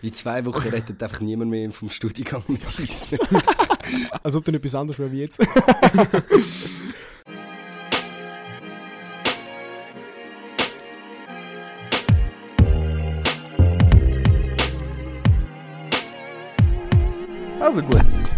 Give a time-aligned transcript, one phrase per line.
[0.00, 3.08] In zwei Wochen rettet einfach niemand mehr vom Studiengang mit uns.
[4.22, 5.40] Als ob dann etwas anderes wäre wie jetzt.
[17.60, 18.37] Also gut.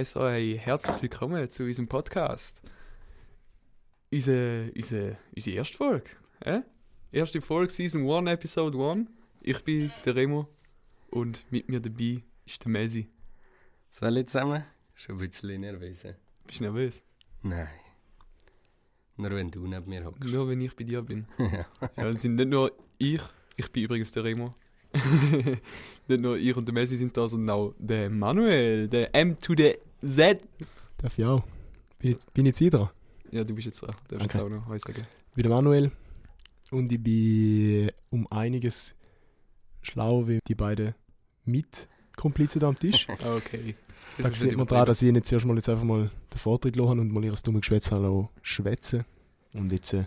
[0.00, 2.62] Heiße euch herzlich willkommen zu unserem Podcast.
[4.10, 6.10] Unsere, unsere, unsere erste Folge.
[6.40, 6.60] Äh?
[7.12, 9.10] Erste Folge, Season 1, Episode 1.
[9.42, 10.48] Ich bin der Remo
[11.10, 13.10] und mit mir dabei ist der Messi.
[13.90, 14.64] Salut zusammen.
[14.94, 16.02] Schon ein bisschen nervös.
[16.46, 17.04] Bist du nervös?
[17.42, 17.68] Nein.
[19.18, 20.24] Nur wenn du neben mir hockst.
[20.24, 21.26] Nur wenn ich bei dir bin.
[21.38, 21.66] Ja.
[21.98, 23.20] Ja, sind nicht nur ich,
[23.54, 24.50] ich bin übrigens der Remo.
[26.08, 29.52] nicht nur ich und der Messi sind da, sondern auch der Manuel, der M to
[29.54, 30.40] the Z.
[30.98, 31.42] Darf ich auch?
[31.98, 32.88] Bin, bin ich jetzt dran?
[33.30, 33.94] Ja, du bist jetzt dran.
[34.08, 34.38] Darfst Okay.
[34.38, 35.06] jetzt auch noch Heu sagen.
[35.28, 35.92] Ich bin der Manuel
[36.70, 38.94] und ich bin um einiges
[39.82, 40.94] schlauer wie die beiden
[41.44, 43.06] Mitkomplizen da am Tisch.
[43.22, 43.74] Ah, Okay.
[44.18, 46.98] Da sieht man dran, dass ich ihnen zuerst mal jetzt einfach mal den Vortritt lassen
[46.98, 47.90] und mal ihr dummes Geschwätz
[48.42, 49.04] schwätzen.
[49.54, 50.04] Und jetzt äh,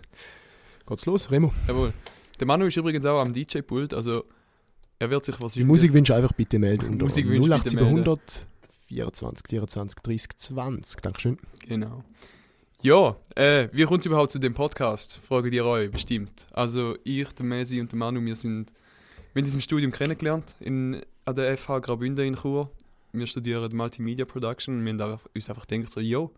[0.88, 1.54] geht's los, Remo.
[1.68, 1.94] Jawohl.
[2.40, 4.26] Der Manu ist übrigens auch am DJ-Pult, also
[5.00, 6.98] er wird sich was Die Musikwünsche einfach bitte melden.
[7.02, 8.48] Musikwünsche bitte 08700
[8.94, 11.02] 24 24 30 20.
[11.02, 11.40] Dankeschön.
[11.68, 12.04] Genau.
[12.82, 15.18] Ja, äh, wie kommt es überhaupt zu dem Podcast?
[15.18, 16.48] Fragen ihr euch bestimmt.
[16.52, 18.74] Also ich, der Messi und der Manu, wir sind
[19.34, 22.70] wir haben uns im Studium kennengelernt in, an der FH Graubünden in Chur.
[23.14, 26.32] Wir studieren Multimedia Production und wir haben uns einfach gedacht so, yo,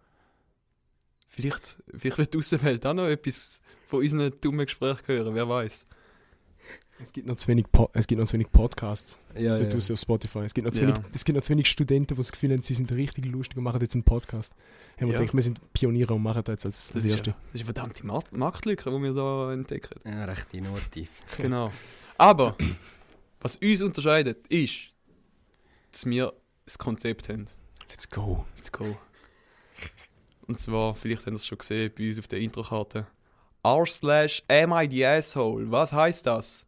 [1.28, 5.86] vielleicht, vielleicht wird die Außenwelt auch noch etwas von unseren dummen Gesprächen hören, wer weiß.
[6.98, 9.20] Es gibt noch zu wenig, po es gibt noch zu wenig Podcasts.
[9.38, 10.40] Ja, dort draussen auf Spotify.
[10.40, 10.88] Es gibt, noch zu Ja.
[10.88, 13.58] wenig, es gibt noch zu wenig Studenten, die das Gefühl haben, sie sind richtig lustig
[13.58, 14.54] und machen jetzt einen Podcast.
[14.98, 15.20] Haben wir Ja.
[15.20, 17.30] gedacht, wir sind Pioniere und machen das jetzt als, Das als ist, Erste.
[17.32, 20.00] ja, das ist eine verdammte Markt Marktlücke, die wir da entdecken.
[20.06, 21.10] Ja, recht innovativ.
[21.38, 21.72] Genau.
[22.18, 22.56] Aber
[23.42, 24.76] was uns unterscheidet, ist,
[25.92, 26.32] dass wir
[26.64, 27.46] das Konzept haben.
[27.90, 28.46] Let's go.
[28.56, 28.98] Let's go.
[30.48, 33.08] Und zwar, vielleicht habt ihr es schon gesehen bei uns auf der Introkarte.
[33.64, 35.70] R slash am I the asshole.
[35.72, 36.66] Was heißt das?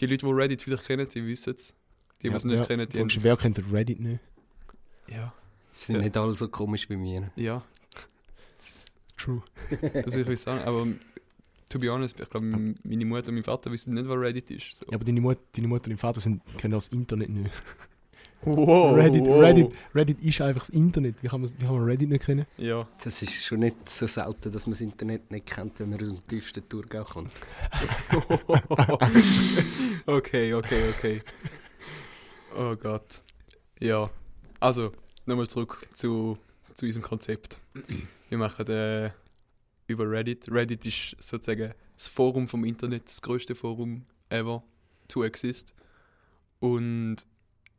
[0.00, 1.74] Die Leute, die Reddit vielleicht kennen, die wissen es.
[2.22, 3.10] Die, die es nicht kennen, die haben...
[3.20, 4.20] wer kennt Reddit nicht?
[5.08, 5.32] Ja,
[5.72, 7.30] Sie sind nicht alle so komisch bei mir.
[7.36, 7.62] ja,
[9.16, 9.42] True.
[9.70, 10.62] das will ich sagen.
[10.64, 10.86] Aber
[11.68, 14.76] to be honest, ich glaube, meine Mutter und mein Vater wissen nicht, was Reddit ist.
[14.76, 14.86] So.
[14.86, 17.50] Ja, aber deine, Mut, deine Mutter und dein Vater sind, kennen das Internet nicht.
[18.42, 19.42] Wow, Reddit, wow.
[19.42, 21.22] Reddit, Reddit ist einfach das Internet.
[21.22, 22.46] Wie kann man, wie kann man Reddit nicht kennen?
[22.56, 26.00] Ja, Das ist schon nicht so selten, dass man das Internet nicht kennt, wenn man
[26.00, 27.32] aus dem tiefsten Thurgau kommt.
[30.06, 31.20] okay, okay, okay.
[32.56, 33.20] Oh Gott.
[33.78, 34.10] Ja,
[34.58, 34.90] also
[35.26, 36.38] nochmal zurück zu,
[36.74, 37.58] zu unserem Konzept.
[38.30, 39.10] Wir machen äh,
[39.86, 40.50] über Reddit.
[40.50, 44.62] Reddit ist sozusagen das Forum vom Internet, das größte Forum ever
[45.08, 45.74] to exist.
[46.58, 47.26] Und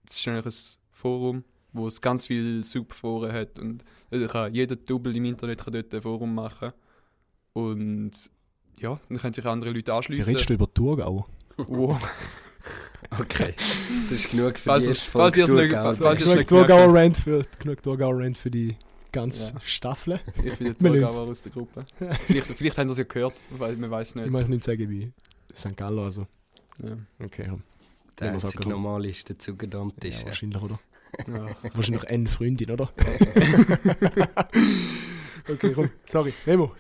[0.05, 0.43] es ist ein
[0.91, 5.73] Forum, wo es ganz viele Subforen hat und also kann jeder Double im Internet kann
[5.73, 6.71] dort ein Forum machen.
[7.53, 8.11] Und
[8.79, 10.25] ja, dann können sich andere Leute Wie anschließen.
[10.33, 11.25] redest du über Thurgau?
[11.57, 11.99] Wow.
[13.19, 13.53] Okay.
[14.09, 15.83] Das ist genug für Falls die erste falls Folge ihr es nicht- Thurgau.
[15.83, 18.77] falls- falls es Genug Thurgauer Rant für, genug Thurgauer Rant für die
[19.11, 19.59] ganze Ja.
[19.65, 20.19] Staffel.
[20.43, 20.77] Ich bin der
[21.09, 21.85] Thurgauer aus der Gruppe.
[22.27, 24.31] Vielleicht, vielleicht haben das ja gehört, weil man weiß Ich nicht.
[24.31, 25.11] möchte nicht sagen, wie
[25.53, 25.75] St.
[25.75, 26.05] Gallo.
[26.05, 26.25] Also.
[26.81, 26.95] Ja.
[27.19, 27.51] Okay.
[28.19, 29.37] Der einzige normale ist der
[29.79, 30.19] am Tisch.
[30.19, 30.79] ja, wahrscheinlich, oder?
[31.27, 31.55] Ja.
[31.73, 32.89] Wahrscheinlich eine Freundin, oder?
[35.49, 35.89] okay, komm.
[36.05, 36.33] Sorry.
[36.47, 36.73] Remo.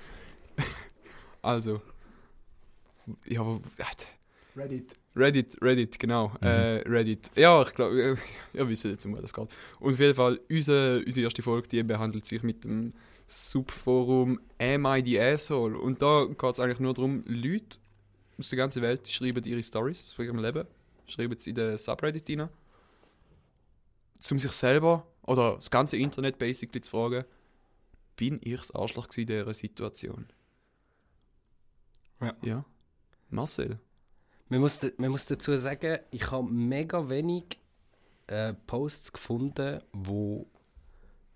[1.41, 1.81] Also.
[3.27, 3.59] Ja,
[4.55, 4.95] Reddit.
[5.15, 6.33] Reddit, Reddit, genau.
[6.41, 7.31] Äh, Reddit.
[7.35, 8.15] Ja, ich glaube, äh,
[8.57, 9.49] ihr wisst jetzt, um was das geht.
[9.79, 12.93] Und auf jeden Fall, unsere, unsere erste Folge, die behandelt sich mit dem
[13.27, 15.77] Subforum Am I the Asshole?
[15.77, 17.79] Und da geht es eigentlich nur darum, Leute
[18.37, 20.65] aus der ganzen Welt schreiben ihre Stories von ihrem Leben,
[21.11, 22.49] schreiben sie in den Subreddit rein,
[24.29, 27.25] um sich selber oder das ganze Internet basically zu fragen,
[28.15, 30.27] bin ich das Arschloch in dieser Situation?
[32.19, 32.35] Ja.
[32.41, 32.65] Ja.
[33.29, 33.79] Marcel?
[34.49, 37.57] Man, muss, man muss dazu sagen, ich habe mega wenig
[38.27, 40.47] äh, Posts gefunden, wo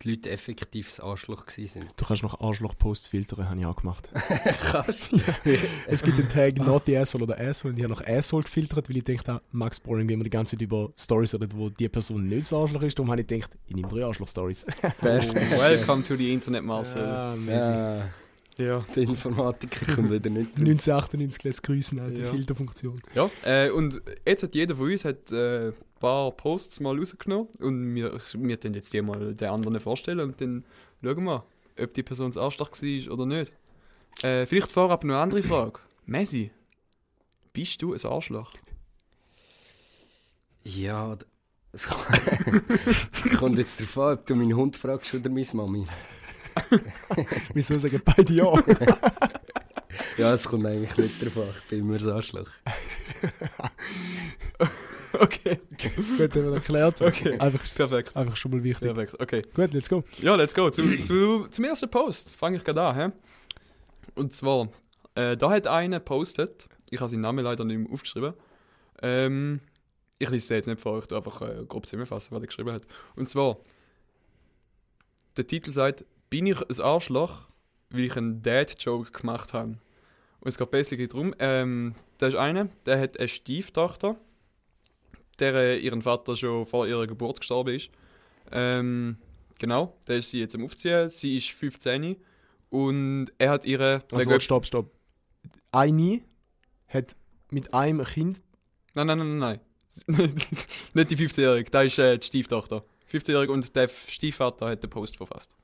[0.06, 1.86] die Leute effektiv das Arschloch gewesen sind.
[1.98, 4.10] Du kannst noch Arschloch-Posts filtern, habe ich auch gemacht.
[4.72, 5.14] Kannst
[5.88, 8.90] Es gibt den Tag Not the Asshole oder Asshole und ich habe noch Asshole gefiltert,
[8.90, 11.90] weil ich denke, Max Boring, wenn man die ganze Zeit über Stories redet, wo die
[11.90, 14.66] Person nicht das Arschloch ist, darum habe ich gedacht, ich nehme drei Arschloch-Stories.
[15.02, 17.02] Welcome to the Internet, Marcel.
[17.02, 17.74] Ah, amazing.
[17.74, 18.10] Ja.
[18.58, 18.86] Ja.
[18.96, 20.60] Der Informatiker kommt wieder nicht raus.
[20.60, 22.32] 1998 lässt grüßen, Alter, Ja.
[22.32, 23.02] Filterfunktion.
[23.14, 27.48] Ja, äh, und jetzt hat jeder von uns hat, äh, ein paar Posts mal rausgenommen
[27.60, 30.64] und wir, wir tun jetzt die mal den anderen vorstellen und dann
[31.04, 31.44] schauen wir,
[31.80, 33.52] ob die Person das Arschloch war oder nicht.
[34.22, 35.80] Äh, vielleicht vorab noch eine andere Frage.
[36.06, 36.52] Messi,
[37.52, 38.54] bist du ein Arschloch?
[40.64, 41.26] Ja, d-
[41.74, 41.88] es
[43.38, 45.84] kommt jetzt darauf an, ob du meinen Hund fragst oder meine Mami.
[47.54, 48.54] Wieso sagen beide ja?
[50.18, 52.50] Ja, es kommt eigentlich nicht an, ich bin immer ein Arschloch.
[55.20, 55.60] Okay,
[56.18, 57.02] Gut, haben wir erklärt.
[57.02, 57.40] Okay.
[57.40, 58.16] Einfach, perfekt.
[58.16, 58.94] einfach schon mal wichtig.
[58.94, 59.42] Perfekt, okay.
[59.54, 60.04] Gut, let's go.
[60.22, 60.70] Ja, let's go.
[60.70, 62.96] Zu, zu, zum ersten Post fange ich gerade an.
[62.96, 63.18] He?
[64.16, 64.70] Und zwar,
[65.16, 68.34] äh, da hat einer postet, ich habe seinen Namen leider nicht mehr aufgeschrieben.
[69.02, 69.62] Ähm,
[70.20, 72.74] ich lese es jetzt nicht vor, ich tu einfach äh, grob zusammenfassen, was er geschrieben
[72.74, 72.84] hat.
[73.16, 73.58] Und zwar,
[75.38, 77.48] der Titel sagt, bin ich ein Arschloch,
[77.90, 79.78] weil ich einen Dad-Joke gemacht habe.
[80.40, 84.16] Und es geht basically darum, ähm, da ist einer, der hat eine Stieftochter,
[85.40, 87.90] der ihren Vater schon vor ihrer Geburt gestorben ist.
[88.52, 89.18] Ähm,
[89.60, 91.10] genau, da ist sie jetzt am Aufziehen.
[91.10, 92.16] Sie ist 15
[92.70, 94.04] und er hat ihre.
[94.12, 94.92] Also, warte, stopp, stopp.
[95.72, 96.22] Eine
[96.88, 97.16] hat
[97.50, 98.44] mit einem Kind.
[98.94, 99.60] nein, nein, nein, nein.
[100.08, 100.36] nein.
[100.94, 102.84] Nicht die 15-Jährige, da ist äh, die Stieftochter.
[103.12, 105.56] 15-Jährige und der Stiefvater hat den Post verfasst.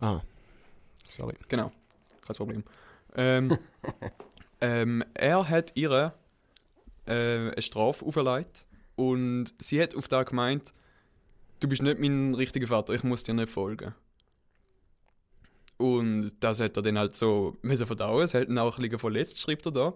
[0.00, 0.20] Ah.
[1.10, 1.34] Sorry.
[1.48, 1.72] Genau,
[2.26, 2.64] kein Problem.
[3.14, 3.58] Ähm,
[4.60, 6.14] ähm, er hat ihr
[7.06, 8.64] äh, eine Strafe auferlegt
[8.96, 10.72] und sie hat auf da gemeint,
[11.60, 13.94] du bist nicht mein richtiger Vater, ich muss dir nicht folgen.
[15.76, 18.98] Und das hat er dann halt so müssen verdauen, es hat ihn auch ein bisschen
[18.98, 19.94] verletzt, schreibt er da.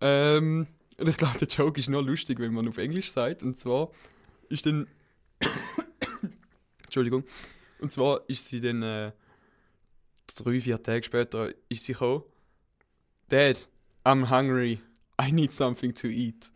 [0.00, 0.68] Ähm,
[0.98, 3.42] und ich glaube, der Joke ist nur lustig, wenn man auf Englisch sagt.
[3.42, 3.90] Und zwar
[4.48, 4.86] ist dann.
[6.84, 7.24] Entschuldigung.
[7.80, 8.82] Und zwar ist sie dann.
[8.82, 9.12] Äh,
[10.34, 12.24] drei, vier Tage später ist sie gekommen.
[13.28, 13.68] Dad,
[14.04, 14.80] I'm hungry.
[15.20, 16.50] I need something to eat.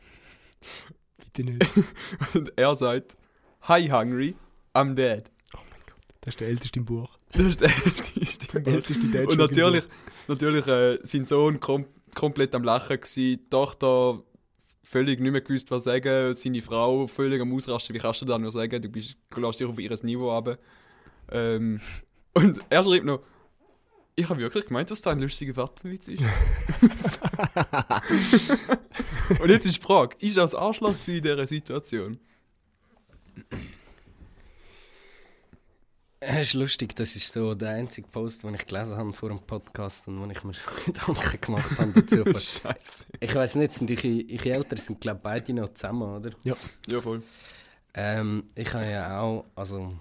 [1.19, 1.67] Bitte nicht.
[2.35, 3.17] Und er sagt,
[3.63, 4.35] Hi hungry,
[4.75, 5.31] I'm dead.
[6.23, 7.19] Das ist der älteste im Buch.
[7.33, 8.61] Das ist der älteste.
[8.61, 9.85] Der älteste Dad Und natürlich,
[10.29, 14.23] natürlich äh, sein Sohn kom komplett am Lachen gsi, die Tochter
[14.83, 18.37] völlig nicht mehr gewusst, was sagen, seine Frau völlig am Ausrasten, wie kannst du da
[18.39, 20.59] nur sagen, du bist, du dich auf ihr Niveau ab.
[21.31, 21.81] Ähm,
[22.35, 23.21] und er schreibt noch,
[24.17, 26.21] ich habe wirklich gemeint, dass da ein lustiger Vaterwitz ist.
[29.41, 32.19] und jetzt ist die Frage, ist das Arschloch in dieser Situation?
[36.23, 39.39] Es ist lustig, das ist so der einzige Post, den ich gelesen habe vor dem
[39.39, 42.25] Podcast und wo ich mir schon Gedanken gemacht habe dazu.
[42.27, 43.07] Scheiße.
[43.21, 46.33] ich weiß nicht, sind ich, ich Eltern sind glaube beide noch zusammen, oder?
[46.45, 46.57] Ja,
[47.01, 47.23] voll.
[47.95, 49.95] Ähm, ich habe ja auch also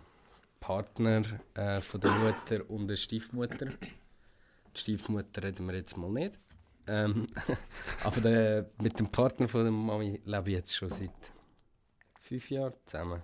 [0.70, 1.24] Partner
[1.56, 3.66] äh, von der Mutter und der Stiefmutter.
[3.66, 6.38] Die Stiefmutter reden wir jetzt mal nicht.
[6.86, 7.26] Ähm,
[8.04, 11.34] aber der, mit dem Partner von der Mami lebe ich jetzt schon seit
[12.20, 13.24] fünf Jahren zusammen.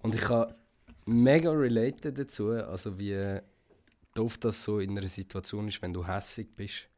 [0.00, 0.56] Und ich habe
[1.06, 3.38] mega related dazu, also wie
[4.12, 6.88] doof das so in einer Situation ist, wenn du hässig bist.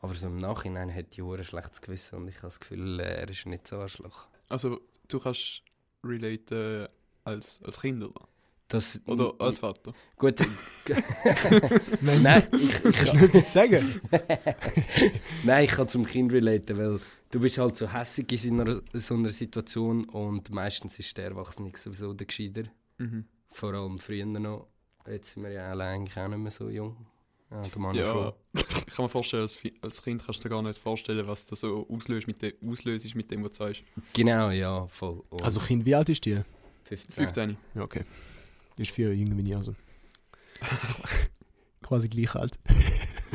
[0.00, 3.20] Aber so im Nachhinein hätte ich ein schlechtes Gewissen und ich habe das Gefühl, äh,
[3.20, 4.26] er ist nicht so Arschloch.
[4.48, 5.62] Also, du kannst
[6.02, 6.90] relate
[7.22, 8.31] als, als Kind, oder?
[8.72, 9.92] Das, Oder als Vater?
[10.16, 10.40] Gut,
[12.00, 14.00] Nein, nein, ich, ich, Kannst du nicht etwas sagen?
[15.42, 16.98] nein, ich kann zum Kind relaten, weil
[17.30, 21.26] du bist halt so hässig in so einer, so einer Situation und meistens ist der
[21.26, 22.62] Erwachsene sowieso der Gescheiter.
[22.96, 23.26] Mhm.
[23.48, 24.68] Vor allem früher noch.
[25.06, 26.96] Jetzt sind wir ja alle eigentlich auch nicht mehr so jung.
[27.50, 28.32] Ja, der Mann Ja, schon.
[28.54, 31.54] ich kann mir vorstellen, als, als Kind kannst du dir gar nicht vorstellen, was du
[31.56, 33.82] so auslöst mit dem, auslöst mit dem, was du sagst.
[34.14, 35.22] Genau, ja, voll.
[35.28, 36.40] Und Also, Kind, wie alt ist die?
[36.84, 37.10] 15.
[37.10, 37.56] 15.
[37.74, 38.04] Ja, okay.
[38.82, 39.74] Ist vier Jahre jünger wie ich, also.
[41.82, 42.58] Quasi gleich alt.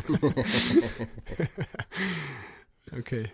[2.98, 3.30] okay.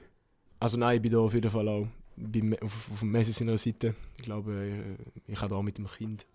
[0.60, 3.58] Also nein, ich bin da auf jeden Fall auch beim, auf, auf dem Messi seiner
[3.58, 3.96] Seite.
[4.17, 6.25] Ich glaube, äh, ich habe da auch mit dem Kind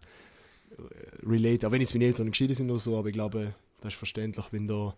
[0.70, 1.66] äh, relate.
[1.66, 4.47] Auch wenn jetzt meine Eltern geschieden sind oder so, aber ich glaube, das ist verständlich,
[4.50, 4.94] wenn da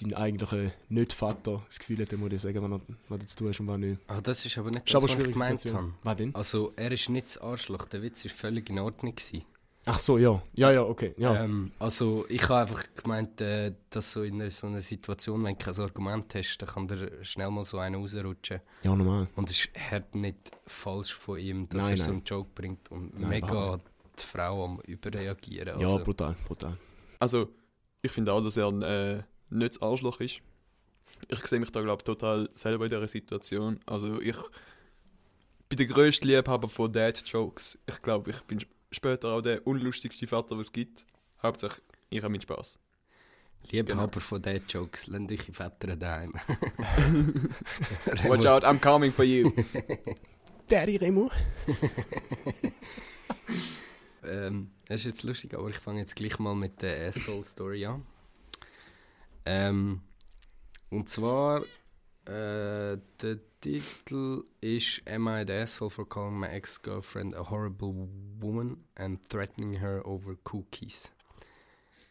[0.00, 3.36] dein eigentlicher Nicht-Vater das Gefühl hat, der muss dir sagen, was er- was du zu
[3.36, 4.00] tun hast und was nicht.
[4.08, 5.92] Ah, das ist aber nicht das, aber was ich gemeint habe.
[6.02, 6.34] Was denn?
[6.34, 7.84] Also, er ist nicht das Arschloch.
[7.86, 9.14] Der Witz war völlig in Ordnung.
[9.14, 9.44] Gewesen.
[9.90, 10.42] Ach so, ja.
[10.54, 11.14] Ja, ja, okay.
[11.16, 11.42] Ja.
[11.44, 15.56] Ähm, also ich habe einfach gemeint, äh, dass so in einer, so einer Situation, wenn
[15.56, 18.60] du kein Argument hast, dann kann dir schnell mal so einer rausrutschen.
[18.82, 19.28] ja, normal.
[19.34, 22.12] Und es ist halt nicht falsch von ihm, dass Nein, er so nein.
[22.12, 23.80] einen Joke bringt und Nein, mega
[24.18, 25.80] die Frau am Überreagieren.
[25.80, 26.76] Ja, Also, brutal, brutal.
[27.18, 27.48] Also,
[28.02, 30.40] ich finde auch, dass er äh, nicht Arschloch ist.
[31.28, 33.80] Ich sehe mich da, glaube ich, total selber in dieser Situation.
[33.86, 34.36] Also, ich
[35.68, 37.78] bin der grösste Liebhaber von Dad-Jokes.
[37.86, 41.04] Ich glaube, ich bin später auch der unlustigste Vater, was es gibt.
[41.42, 41.80] Hauptsache,
[42.10, 42.78] ich habe meinen Spaß.
[43.70, 46.32] Liebhaber von den Jokes, lasst eure Väter daheim.
[48.24, 49.52] Watch out, I'm coming for you.
[50.68, 51.30] Daddy Remo.
[54.28, 58.04] Ähm, das ist jetzt lustig, aber ich fange jetzt gleich mal mit der Asshole-Story an.
[59.44, 60.02] Ähm,
[60.90, 61.64] und zwar,
[62.28, 68.08] äh, der Titel ist Am I the asshole for calling my ex-girlfriend a horrible
[68.40, 71.12] woman and threatening her over cookies?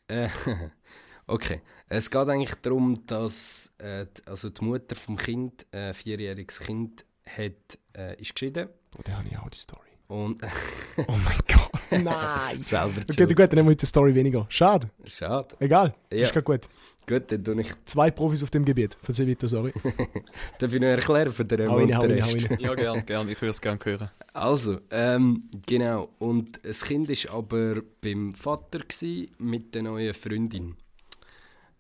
[0.08, 0.30] Äh,
[1.28, 6.60] okay, es geht eigentlich darum, dass äh, die- also die Mutter vom Kind, ein vierjähriges
[6.60, 9.97] Kind, hat, äh, ist geschieden Oh, da habe ich auch die Story.
[10.08, 10.42] Und
[10.98, 12.04] Oh mein Gott.
[12.04, 12.62] Nein.
[12.62, 14.46] selber Okay, gut, dann nehmen wir die Story weniger.
[14.50, 14.90] Schade.
[15.06, 15.56] Schade.
[15.60, 15.94] Egal.
[16.12, 16.24] Ja.
[16.24, 16.70] Ist grad gut.
[17.08, 18.98] Gut, dann tue ich, Zwei Profis auf dem Gebiet.
[19.08, 19.72] Erzähl weiter, sorry.
[20.60, 22.50] darf ich noch erklären für den Hau rein, hau rein, hau Rest.
[22.50, 22.60] rein.
[22.60, 23.30] ja, gern, gern.
[23.30, 24.10] Ich würde es gerne hören.
[24.34, 26.10] Also, ähm, genau.
[26.20, 30.76] Und das Kind war aber beim Vater gsi mit der neuen Freundin.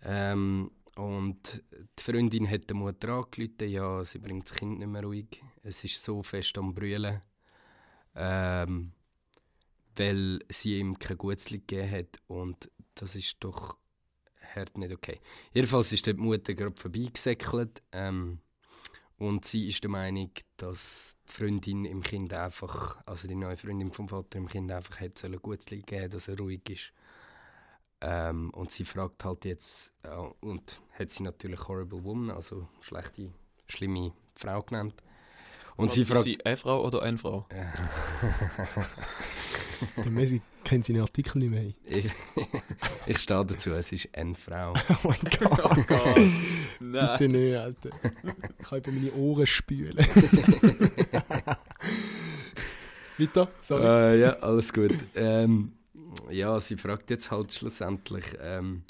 [0.06, 1.64] Ähm, und
[2.00, 5.44] die Freundin hat der Mutter angerufen, ja, sie bringt das Kind nicht mehr ruhig.
[5.64, 7.22] Es ist so fest am Brüllen.
[8.18, 8.92] Ähm,
[9.96, 12.20] weil sie ihm kein Gutzli gegeben hat.
[12.28, 13.78] Und das ist doch
[14.56, 15.20] hart nicht okay.
[15.54, 17.82] Jedenfalls ist die Mutter gerade vorbeigesäckelt.
[17.92, 18.40] Ähm,
[19.18, 23.92] und sie ist der Meinung, dass die Freundin im Kind einfach, also die neue Freundin
[23.92, 26.94] vom Vater im Kind einfach hätte sollen Gutzli geben, dass er ruhig ist.
[28.00, 33.32] Ähm, und sie fragt halt jetzt, äh, und hat sie natürlich Horrible Woman, also schlechte,
[33.68, 35.02] schlimme Frau genannt.
[35.78, 37.48] Und sie Ist fragt, sie eine Frau oder eine Frau?
[39.96, 41.72] Der Messi kennt seine Artikel nicht mehr.
[41.86, 42.10] ich,
[43.06, 44.74] ich stehe dazu, es ist eine Frau.
[44.90, 45.78] Oh mein Gott.
[46.80, 47.18] Nein.
[47.20, 47.90] Bitte nicht, Alter.
[48.60, 49.96] Ich kann über meine Ohren spülen.
[53.20, 53.84] Weiter, sorry.
[53.84, 54.96] Äh, ja, alles gut.
[55.16, 55.74] Ähm,
[56.32, 58.26] ja, sie fragt jetzt halt schlussendlich.
[58.42, 58.84] Ähm,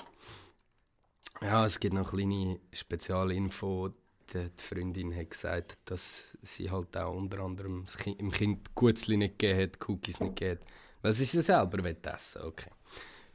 [1.42, 3.92] ja, es gibt noch eine kleine Spezialinfo.
[4.34, 9.40] Die, Freundin hat gesagt, dass sie halt auch unter anderem kind, im Kind Gutzli nicht
[9.40, 10.68] gegeben hat, Cookies nicht gegeben hat,
[11.02, 12.70] weil sie sie selber essen Okay.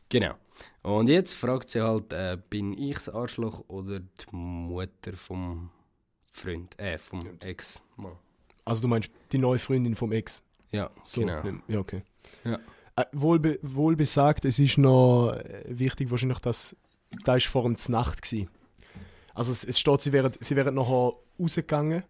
[0.08, 0.34] Genau.
[0.82, 5.70] Und jetzt fragt sie halt, äh, bin ich das Arschloch oder die Mutter vom
[6.30, 8.18] Freund, äh, vom Ex-Mann?
[8.64, 10.42] Also du meinst die neue Freundin vom Ex?
[10.70, 11.42] Ja, So, genau.
[11.66, 12.02] Ja, okay.
[12.44, 12.58] Ja.
[12.96, 16.76] Äh, wohl, be wohl besagt, es ist noch äh, wichtig wahrscheinlich, dass
[17.24, 18.48] da ist vor dem Nacht gsi.
[19.34, 22.02] Also es, es steht, sie wären, sie wären nachher rausgegangen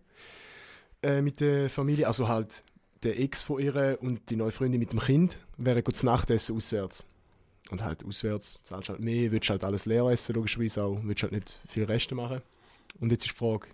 [1.02, 2.64] äh, mit der Familie, also halt
[3.02, 6.31] der Ex von ihr und die neue Freundin mit dem Kind wären gut zu Nacht
[6.31, 7.05] essen auswärts.
[7.71, 11.33] Und halt auswärts zahlst halt mehr, willst halt alles leer essen, logischerweise auch, willst halt
[11.33, 12.43] nicht viel Reste machen.
[13.00, 13.69] Und jetzt ist die Frage,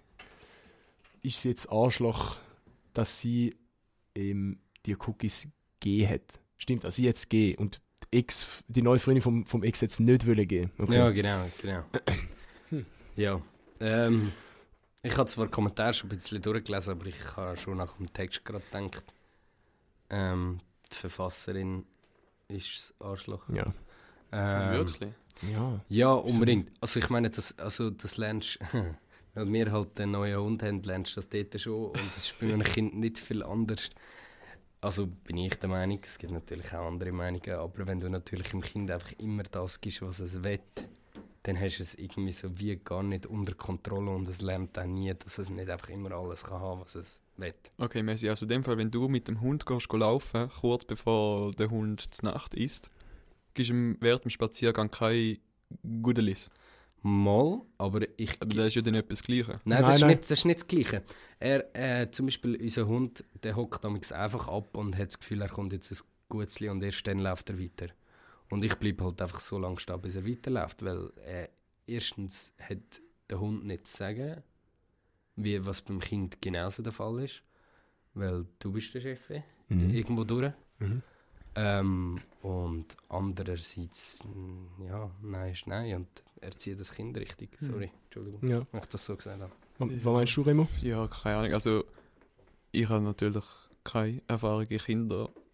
[1.23, 2.39] ist sie jetzt Arschloch,
[2.93, 3.57] dass sie
[4.15, 5.49] ähm, die Cookies
[5.81, 6.41] gegeben hat?
[6.57, 7.81] Stimmt, also jetzt gegeben und
[8.13, 10.71] die, Ex, die neue Freundin vom, vom Ex jetzt nicht wollen geben.
[10.79, 10.95] Okay.
[10.95, 11.85] Ja, genau, genau.
[13.19, 13.41] Ja.
[13.81, 14.33] Ähm,
[15.03, 18.45] ich habe zwar Kommentare schon ein bisschen durchgelesen, aber ich habe schon nach dem Text
[18.45, 19.05] gerade gedacht,
[20.11, 20.59] ähm,
[20.91, 21.85] die Verfasserin
[22.49, 23.45] ist das Arschloch.
[23.53, 23.73] Ja.
[24.33, 25.13] Ähm, Wirklich?
[25.53, 25.81] Ja.
[25.89, 26.73] Ja, unbedingt.
[26.81, 28.59] Also ich meine, das, also das lernst
[29.39, 32.41] weil wir halt einen neuen Hund haben, lernst du das dort schon und das ist
[32.41, 33.91] bei einem Kind nicht viel anders.
[34.81, 38.49] Also bin ich der Meinung, es gibt natürlich auch andere Meinungen, aber wenn du natürlich
[38.49, 40.61] dem Kind einfach immer das gibst, was es will,
[41.43, 44.95] dann hast du es irgendwie so wie gar nicht unter Kontrolle und es lernt dann
[44.95, 47.55] nie, dass es nicht einfach immer alles kann haben, was es will.
[47.79, 50.85] Okay, Messi, also in dem Fall, wenn du mit dem Hund gehst, go laufen, kurz
[50.85, 52.91] bevor der Hund zur Nacht isst,
[53.55, 55.39] gibst du ihm während dem Spaziergang keine
[56.03, 56.51] Gudelis.
[57.03, 58.43] Mal, aber ich...
[58.43, 59.47] Aber das ist ja dann etwas Gleiches.
[59.49, 60.11] Nein, Nein, das, ist nein.
[60.11, 61.03] Nicht, das ist nicht das Gleiche.
[61.39, 65.43] Er, äh, zum Beispiel unser Hund, der hockt damals einfach ab und hat das Gefühl,
[65.43, 67.87] er kommt jetzt ein Gutzli und erst dann läuft er weiter.
[68.51, 71.49] Und ich bleibe halt einfach so lange stehen, bis er weiterläuft, weil äh,
[71.87, 72.79] erstens hat
[73.29, 74.43] der Hund nicht zu sagen,
[75.37, 77.43] wie was beim Kind genauso der Fall ist,
[78.15, 79.31] weil du bist der Chef
[79.71, 79.91] Mhm.
[79.91, 80.51] irgendwo durch.
[80.79, 81.03] Mhm.
[81.55, 84.21] Ähm, und andererseits,
[84.87, 86.09] ja, nein ist nein und
[86.41, 87.51] erzieht das Kind richtig.
[87.61, 88.63] Sorry, Entschuldigung, Ja.
[88.73, 89.53] wenn ich das so gesagt habe.
[89.79, 90.69] Was was meinst du, Remo?
[90.83, 91.53] Ja, keine Ahnung.
[91.53, 91.85] Also,
[92.73, 93.45] ich habe natürlich
[93.85, 94.79] keine Erfahrung in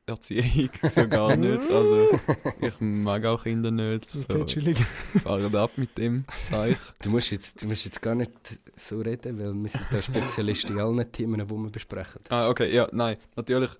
[0.07, 1.71] Kindererziehung, so gar nicht.
[1.71, 2.21] Also,
[2.61, 4.09] ich mag auch Kinder nicht.
[4.11, 4.75] So, Okay,
[5.23, 6.77] fahren ab mit dem Zeug.
[7.03, 8.31] Du musst, jetzt, du musst jetzt gar nicht
[8.77, 12.21] so reden, weil wir sind da Spezialist in allen Themen, die wir besprechen.
[12.29, 13.71] Ah, okay, ja, nein, natürlich.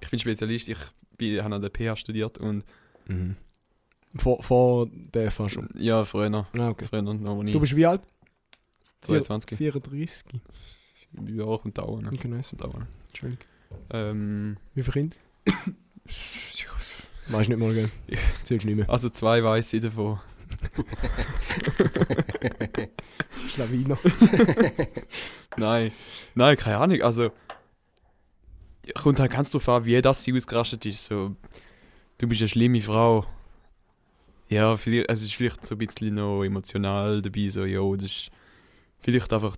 [0.00, 0.78] Ich bin Spezialist, ich
[1.16, 2.64] bin, habe an der PH studiert und
[3.08, 3.34] Mhm.
[4.16, 5.68] Vor, vor der FA schon.
[5.74, 6.84] ja, früher, Ah, okay.
[6.88, 7.14] früher noch,
[7.44, 8.02] Du bist wie alt?
[9.00, 10.24] 22 34.
[11.26, 12.06] Ja, kommt dauern.
[12.06, 12.50] Okay, nice.
[12.50, 12.86] Kommt dauern.
[13.12, 13.38] Chillig.
[13.90, 15.16] Ähm, Wie viele Kinder?
[17.28, 17.90] Weißt du nicht mal, gell?
[18.42, 18.90] Zählst du nicht mehr.
[18.90, 20.20] also zwei weiss ich davon.
[23.48, 23.98] Schlawiner.
[25.56, 25.92] Nein,
[26.34, 27.02] nein, keine Ahnung.
[27.02, 27.30] Also,
[28.94, 31.04] kommt halt ganz drauf an, wie das sie ausgerastet ist.
[31.04, 31.36] So,
[32.18, 33.26] du bist eine schlimme Frau.
[34.48, 38.04] Ja, vielleicht, also es ist vielleicht so ein bisschen noch emotional dabei, so, ja, das
[38.04, 38.30] ist
[39.00, 39.56] vielleicht einfach.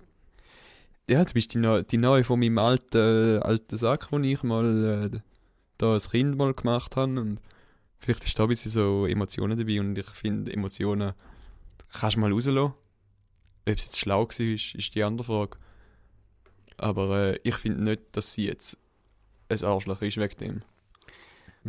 [1.09, 5.11] Ja, du bist die, Neu- die Neue von meinem alten, alten Sack, den ich mal
[5.13, 5.19] äh,
[5.77, 7.19] da als Kind mal gemacht habe.
[7.19, 7.39] Und
[7.99, 11.13] vielleicht ist da ein bisschen so Emotionen dabei und ich finde, Emotionen
[11.91, 12.73] kannst du mal rauslassen.
[13.67, 15.57] Ob es jetzt schlau war, ist, ist die andere Frage.
[16.77, 18.77] Aber äh, ich finde nicht, dass sie jetzt
[19.49, 20.61] ein Arschloch ist wegen dem.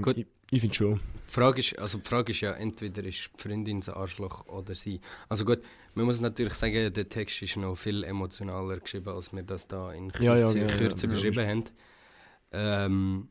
[0.03, 0.17] Gut.
[0.19, 1.01] Ich, ich finde schon.
[1.29, 4.75] Die Frage, ist, also die Frage ist ja, entweder ist die Freundin ein Arschloch oder
[4.75, 5.01] sie.
[5.29, 5.61] Also gut,
[5.95, 9.93] man muss natürlich sagen, der Text ist noch viel emotionaler geschrieben, als wir das da
[9.93, 11.65] in Kürze, Ja, ja, ja, ja, Kürze ja, beschrieben haben.
[12.53, 13.29] Ähm,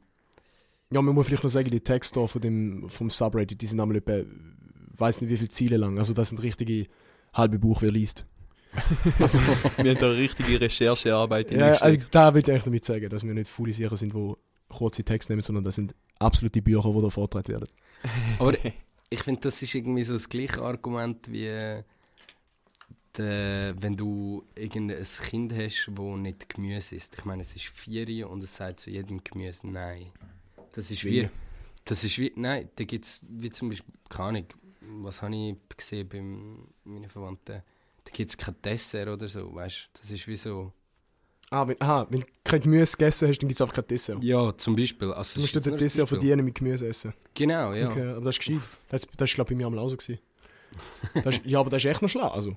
[0.91, 3.79] Ja, man muss vielleicht noch sagen, die Texte da von dem, vom Subreddit, die sind
[3.79, 4.19] einmal etwa,
[4.97, 5.97] weiß nicht wie viele Ziele lang.
[5.97, 6.87] Also das sind richtige
[7.33, 8.25] halbe Buch, wer liest.
[9.19, 9.39] Also,
[9.77, 13.33] Wir haben da richtige Recherchearbeit ja, also da will ich eigentlich damit sagen, dass wir
[13.33, 14.33] nicht viele Sachen sind, die
[14.69, 17.69] kurze Texte nehmen, sondern das sind absolute Bücher, die da vorgetragen werden.
[18.39, 18.53] aber
[19.09, 21.83] ich finde, das ist irgendwie so das gleiche Argument wie
[23.17, 27.15] wenn du irgendein Kind hast, das nicht Gemüse isst.
[27.17, 30.09] Ich meine, es ist vier und es sagt zu jedem Gemüse Nein.
[30.73, 31.29] Das ist wie...
[31.85, 34.45] Das ist wie, nein, da gibt es, wie zum Beispiel, keine Ahnung,
[35.03, 36.19] was habe ich gesehen bei
[36.83, 37.61] meinen Verwandten,
[38.03, 40.73] da gibt es kein Dessert oder so, weißt du, das ist wie so,
[41.51, 44.23] Ah, wenn, aha, wenn du kein Gemüse gegessen hast, dann gibt es einfach kein Dessert.
[44.23, 47.13] ja, zum Beispiel, also Du das musst den Dessert verdienen mit Gemüse essen.
[47.33, 47.87] Genau, ja.
[47.89, 48.61] Okay, aber das ist gescheit.
[48.89, 49.95] Das, das ist, glaube ich, bei mir am auch so.
[49.95, 50.19] gewesen.
[51.23, 52.27] Das ist, ja, aber das ist echt noch schlau.
[52.27, 52.55] Also,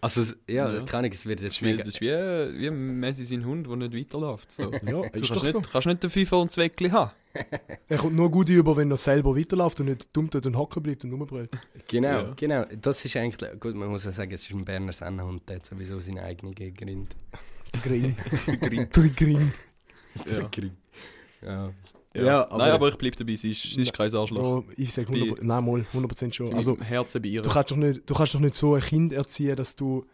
[0.00, 0.80] Also, ja, Ja.
[0.82, 3.76] keine Ahnung, es wird Das jetzt mega, das ist wie, wie Messi sein Hund, der
[3.76, 4.50] nicht weiterläuft.
[4.50, 4.62] So.
[4.72, 5.60] ja, Du ist kannst doch nicht, so.
[5.60, 7.10] kannst nicht den FIFA und Zweckli haben.
[7.88, 11.04] Er kommt nur gut über, wenn er selber weiterläuft und nicht dumm dort hocken bleibt
[11.04, 11.50] und rumbrüllt.
[11.86, 12.32] genau, Ja.
[12.34, 15.56] genau, das ist eigentlich, gut, man muss ja sagen, es ist ein Berner Sennenhund, der
[15.56, 17.06] hat sowieso seine eigene Gründe.
[17.82, 18.16] Grin.
[18.60, 18.88] Grin.
[19.16, 19.52] Grin.
[20.26, 20.48] Ja.
[21.42, 21.72] Ja.
[22.12, 22.22] Ja.
[22.24, 24.42] Ja, aber- Nein, aber ich bleibe dabei, sie ist, sie ist kein Arschloch.
[24.42, 26.52] Oh, ich sage 100%, nein, mal, 100% schon.
[26.54, 27.42] Also, Herzen bei ihr.
[27.42, 30.04] du kannst, doch nicht, du kannst doch nicht so ein Kind erziehen, dass du.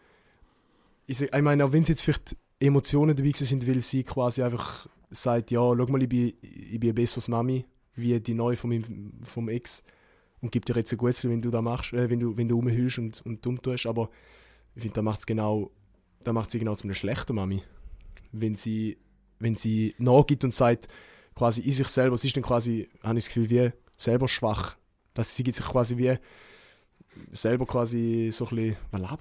[1.07, 4.43] Ich, sag, ich meine, auch wenn es jetzt vielleicht Emotionen dabei sind, weil sie quasi
[4.43, 7.65] einfach sagt: Ja, schau mal, ich bin, ich bin ein besseres Mami,
[7.95, 9.83] wie die neue von meinem, vom Ex.
[10.39, 12.55] Und gibt dir jetzt ein Gutes, wenn du da machst, äh, wenn du, wenn du
[12.57, 13.87] rumhüllst und, und dumm tust.
[13.87, 14.11] Aber
[14.75, 15.71] ich finde, da macht genau,
[16.27, 17.63] da macht sie genau zu einer schlechten Mami.
[18.33, 18.97] Wenn sie,
[19.39, 20.89] wenn sie nachgibt und sagt,
[21.35, 24.75] quasi in sich selber, sie ist dann quasi, habe ich das Gefühl, wie selber schwach.
[25.13, 26.17] Dass sie gibt sich quasi wie
[27.31, 28.75] selber quasi so ein bisschen,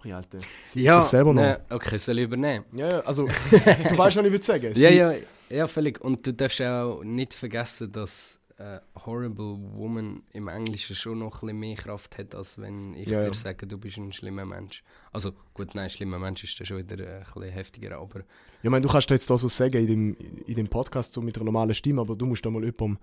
[0.04, 0.38] ich, Alter?
[0.64, 1.42] Sie Ja, sich selber noch.
[1.42, 2.64] nein, okay, soll ich übernehmen?
[2.72, 4.74] Ja, ja, also, du weißt, was ich will sagen.
[4.74, 5.14] Sie, Ja, ja,
[5.48, 6.00] ja, völlig.
[6.00, 11.46] Und du darfst auch nicht vergessen, dass äh, Horrible Woman im Englischen schon noch ein
[11.46, 13.34] bisschen mehr Kraft hat, als wenn ich Ja, dir ja.
[13.34, 14.82] sage, du bist ein schlimmer Mensch.
[15.12, 18.24] Also gut, nein, schlimmer Mensch ist dann schon wieder äh, ein bisschen heftiger, aber Ja,
[18.62, 20.16] ich meine, du kannst jetzt da so sagen in dem,
[20.46, 22.98] in dem Podcast so mit einer normalen Stimme, aber du musst da mal jemandem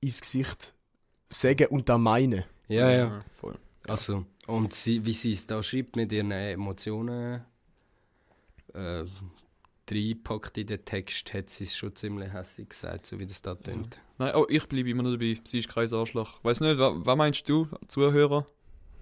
[0.00, 0.74] ins Gesicht
[1.28, 2.44] sagen und da meinen.
[2.68, 3.18] ja, ja.
[3.40, 3.58] Voll.
[3.88, 7.42] Also, und sie, wie sie es da schreibt mit ihren Emotionen
[8.74, 9.04] äh,
[9.92, 13.54] reingepackt in den Text, hat sie es schon ziemlich hässlich gesagt, so wie das da
[13.54, 13.98] tönt.
[14.18, 15.38] Nein, oh, ich bleibe immer noch dabei.
[15.44, 16.42] Sie ist kein Arschloch.
[16.44, 18.46] Weiß nicht, wa- was meinst du, Zuhörer?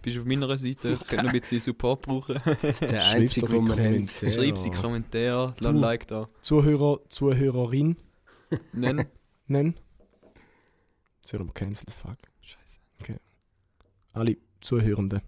[0.03, 0.93] Bist du auf meiner Seite?
[0.93, 2.41] Ich könnte noch ein bisschen Support brauchen.
[2.81, 4.09] Der einzige, den wir haben.
[4.09, 6.29] Schreib sie Kommentar, lass ein Like da.
[6.41, 7.97] Zuhörer, Zuhörerin
[8.73, 9.07] Nennen.
[9.47, 9.75] nennen.
[11.31, 12.17] Werden wir cancelled, fuck.
[12.41, 12.81] Scheiße.
[14.15, 15.21] Alle Zuhörenden.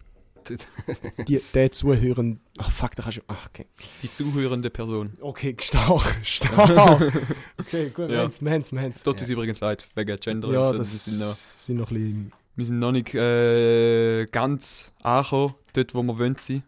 [1.29, 2.41] Die, der Zuhörende.
[2.59, 3.23] Ach fuck, da kannst du.
[3.29, 3.67] Ach, okay.
[4.03, 5.13] Die zuhörende Person.
[5.21, 7.13] Okay, stark, stark.
[7.61, 8.19] okay, gut, Ja.
[8.23, 8.97] haben's, wir haben's.
[8.97, 10.75] Es tut uns übrigens leid, wegen Gender Ja, und so.
[10.79, 12.33] das Wir sind noch, sind noch ein bisschen.
[12.57, 16.63] wir sind noch nicht äh, ganz angekommen, dort wo wir wollen sein.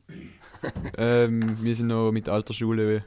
[0.99, 3.05] ähm, wir sind noch mit alter Schule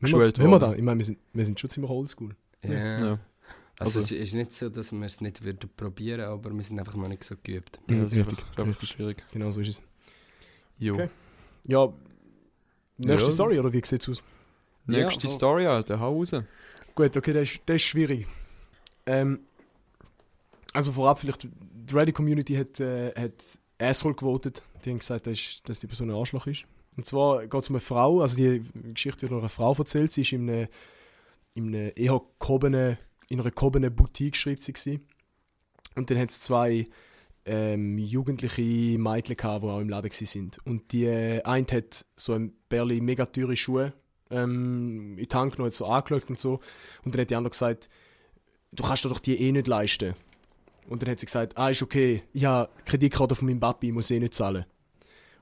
[0.00, 0.78] geschult wenn wir da, worden.
[0.78, 2.34] ich meine, wir sind, wir sind schon ziemlich oldschool.
[2.64, 2.98] Ja.
[3.00, 3.18] Ja.
[3.80, 6.78] Also, Also- es ist nicht so, dass wir es nicht würden probieren, aber wir sind
[6.78, 7.80] einfach noch nicht so geübt.
[7.88, 9.24] Ja, das ist richtig, einfach, einfach schwierig.
[9.32, 9.82] Genau so ist es.
[10.78, 10.94] Jo.
[10.94, 11.08] Okay.
[11.66, 11.92] Ja,
[12.98, 13.34] nächste Ja.
[13.34, 14.22] Story, oder wie sieht's aus?
[14.86, 15.30] Nächste Ja, voll.
[15.30, 16.32] Story, Alter, hau raus.
[16.94, 18.26] Gut, okay, das ist, das ist schwierig.
[19.06, 19.40] Ähm,
[20.72, 24.62] also vorab vielleicht, die Reddit-Community hat, äh, hat Asshole gewotet.
[24.84, 26.64] Die haben gesagt, dass, ist- dass die Person ein Arschloch ist.
[26.96, 28.62] Und zwar geht es um eine Frau, also die
[28.92, 30.12] Geschichte wird von einer Frau erzählt.
[30.12, 30.68] Sie ist in einer,
[31.54, 32.98] in einer eher gehobenen,
[33.30, 34.74] in einer gehobenen Boutique, schreibt sie.
[34.74, 35.06] Gewesen.
[35.96, 36.86] Und dann hat es zwei
[37.46, 40.58] ähm, jugendliche Mädchen gehabt, die auch im Laden sind.
[40.66, 43.94] Und die äh, eine hat so ein Berli mega teure Schuhe
[44.30, 46.60] ähm, in die Hand genommen, so angeschaut und so.
[47.04, 47.88] Und dann hat die andere gesagt,
[48.72, 50.14] du kannst dir doch die eh nicht leisten.
[50.88, 53.92] Und dann hat sie gesagt, ah, ist okay, ich habe Kreditkarte von meinem Papi, ich
[53.92, 54.64] muss eh nicht zahlen.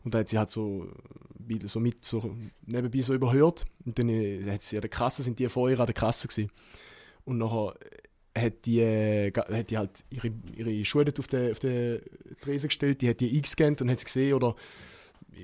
[0.05, 0.87] Und da hat sie halt so,
[1.65, 3.65] so mit so nebenbei so überhört.
[3.85, 6.29] Und dann äh, hat sie an der Kasse, sind die vor ihr an der Kasse
[6.29, 6.51] gewesen.
[7.29, 7.75] Und nachher
[8.35, 12.01] hat die, äh, hat die halt ihre, ihre Schuhe auf den, auf den
[12.41, 14.57] Tresen gestellt, die hat die eingescannt und hat sie gesehen oder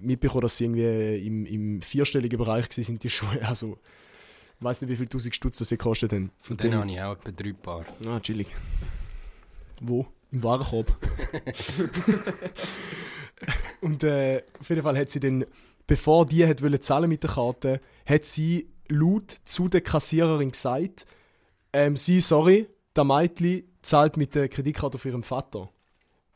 [0.01, 3.39] mitbekommen, dass sie irgendwie im, im vierstelligen Bereich sind, die Schuhe.
[3.43, 3.79] Also,
[4.59, 6.31] ich weiß nicht, wie viel tausend Stutz das sie haben.
[6.39, 7.85] Von Und denen habe ich auch etwa drei Paar.
[8.07, 8.47] Ah, chillig.
[9.83, 10.07] Wo?
[10.33, 10.97] Im Warenkorb.
[13.83, 15.45] und äh, auf jeden Fall hat sie dann,
[15.87, 21.07] bevor die hat wollen zahlen mit der Karte, hat sie laut zu der Kassiererin gesagt,
[21.75, 25.69] ähm, sie, sorry, der Mädchen zahlt mit der Kreditkarte von ihrem Vater.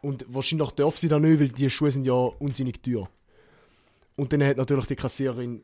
[0.02, 3.08] Und wahrscheinlich darf sie das nicht, weil die Schuhe sind ja unsinnig teuer.
[4.16, 5.62] Und dann hat natürlich die Kassiererin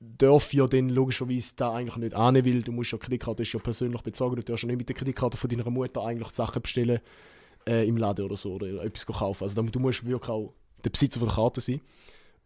[0.00, 3.60] darf ja dann logischerweise da eigentlich nicht annehmen, weil du musst ja Kreditkarte ist ja
[3.60, 7.00] persönlich bezahlen, du darfst ja nicht mit der Kreditkarte von deiner Mutter eigentlich Sachen bestellen
[7.66, 9.44] äh, im Laden oder so oder etwas kaufen.
[9.44, 10.52] Also du musst wirklich auch
[10.84, 11.80] der Besitzer von der Karte sein.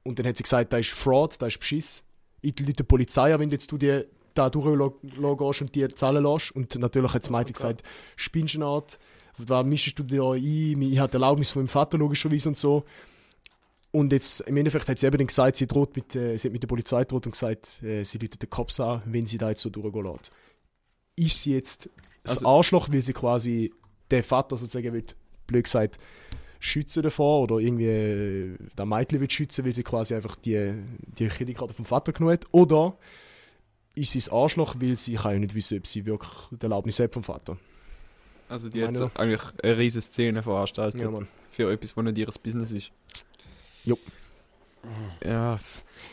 [0.05, 2.05] Und dann hat sie gesagt, da ist Fraud, da ist Beschiss.
[2.42, 4.05] Ich die Polizei wenn jetzt du die
[4.38, 6.53] da durchgehst und die zahlen lässt.
[6.53, 7.83] Und natürlich hat das Mädchen gesagt,
[8.16, 8.98] spinnst du eine Art,
[9.37, 10.83] was mischst du dir da ein?
[10.83, 12.85] Ich habe die Erlaubnis von meinem Vater logischerweise und so.
[13.90, 16.53] Und jetzt, im Endeffekt hat sie eben dann gesagt, sie, droht mit, äh, sie hat
[16.53, 19.48] mit der Polizei droht und gesagt, äh, sie läutet den Cops an, wenn sie da
[19.48, 20.31] jetzt so durchgehen lässt.
[21.16, 21.88] Ist sie jetzt
[22.22, 23.72] das Also- Arschloch, weil sie quasi
[24.11, 25.05] den Vater sozusagen will,
[25.46, 25.98] blöd gesagt,
[26.61, 30.74] schützen davor oder irgendwie äh, der Mädchen will schützen, weil sie quasi einfach die,
[31.18, 32.46] die Kreditkarte vom Vater genommen hat?
[32.51, 32.98] Oder
[33.98, 36.98] ist sie das Arschloch, weil sie kann ja nicht wissen, ob sie wirklich die Erlaubnis
[37.00, 37.56] hat vom Vater?
[38.48, 41.11] Also die hat Meine- eigentlich eine riesige Szene veranstaltet Ja,
[41.50, 42.90] für etwas, was nicht ihr Business ist.
[43.84, 43.98] Jo.
[45.24, 45.58] Ja,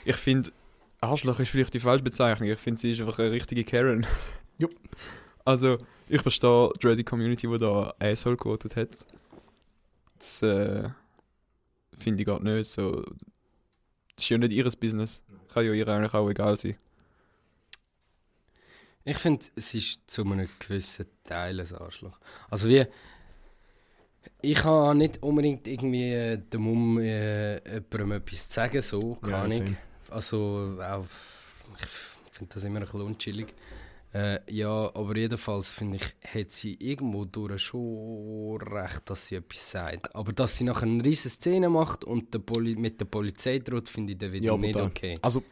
[0.03, 0.51] ich finde,
[1.01, 2.49] Arschloch ist vielleicht die falsche Bezeichnung.
[2.49, 4.05] Ich finde, sie ist einfach eine richtige Karen.
[4.57, 4.69] Jo.
[5.43, 5.77] Also,
[6.09, 8.89] ich verstehe die Reddit-Community, die da Asshole quotet hat.
[10.17, 10.89] Das äh,
[11.97, 13.01] finde ich gar nicht so.
[14.15, 15.23] Das ist ja nicht ihr Business.
[15.53, 16.75] Kann ja ihr eigentlich auch egal sein.
[19.05, 22.19] Ich finde, es ist zu einem gewissen Teil ein Arschloch.
[22.49, 22.85] Also wie...
[24.41, 29.33] Ich habe nicht unbedingt irgendwie äh, den Mumm, äh, jemandem etwas zu sagen, so, keine
[29.33, 29.77] Ja, Ahnung.
[30.09, 31.05] Also auch...
[31.79, 33.53] Ich finde das immer ein bisschen unchillig.
[34.13, 39.71] Äh, ja, aber jedenfalls finde ich, hat sie irgendwo durch schon recht, dass sie etwas
[39.71, 40.15] sagt.
[40.15, 43.87] Aber dass sie nachher eine riesige Szene macht und der Poli mit der Polizei droht,
[43.89, 45.19] finde ich dann wieder Ja, nicht okay.
[45.21, 45.43] Also,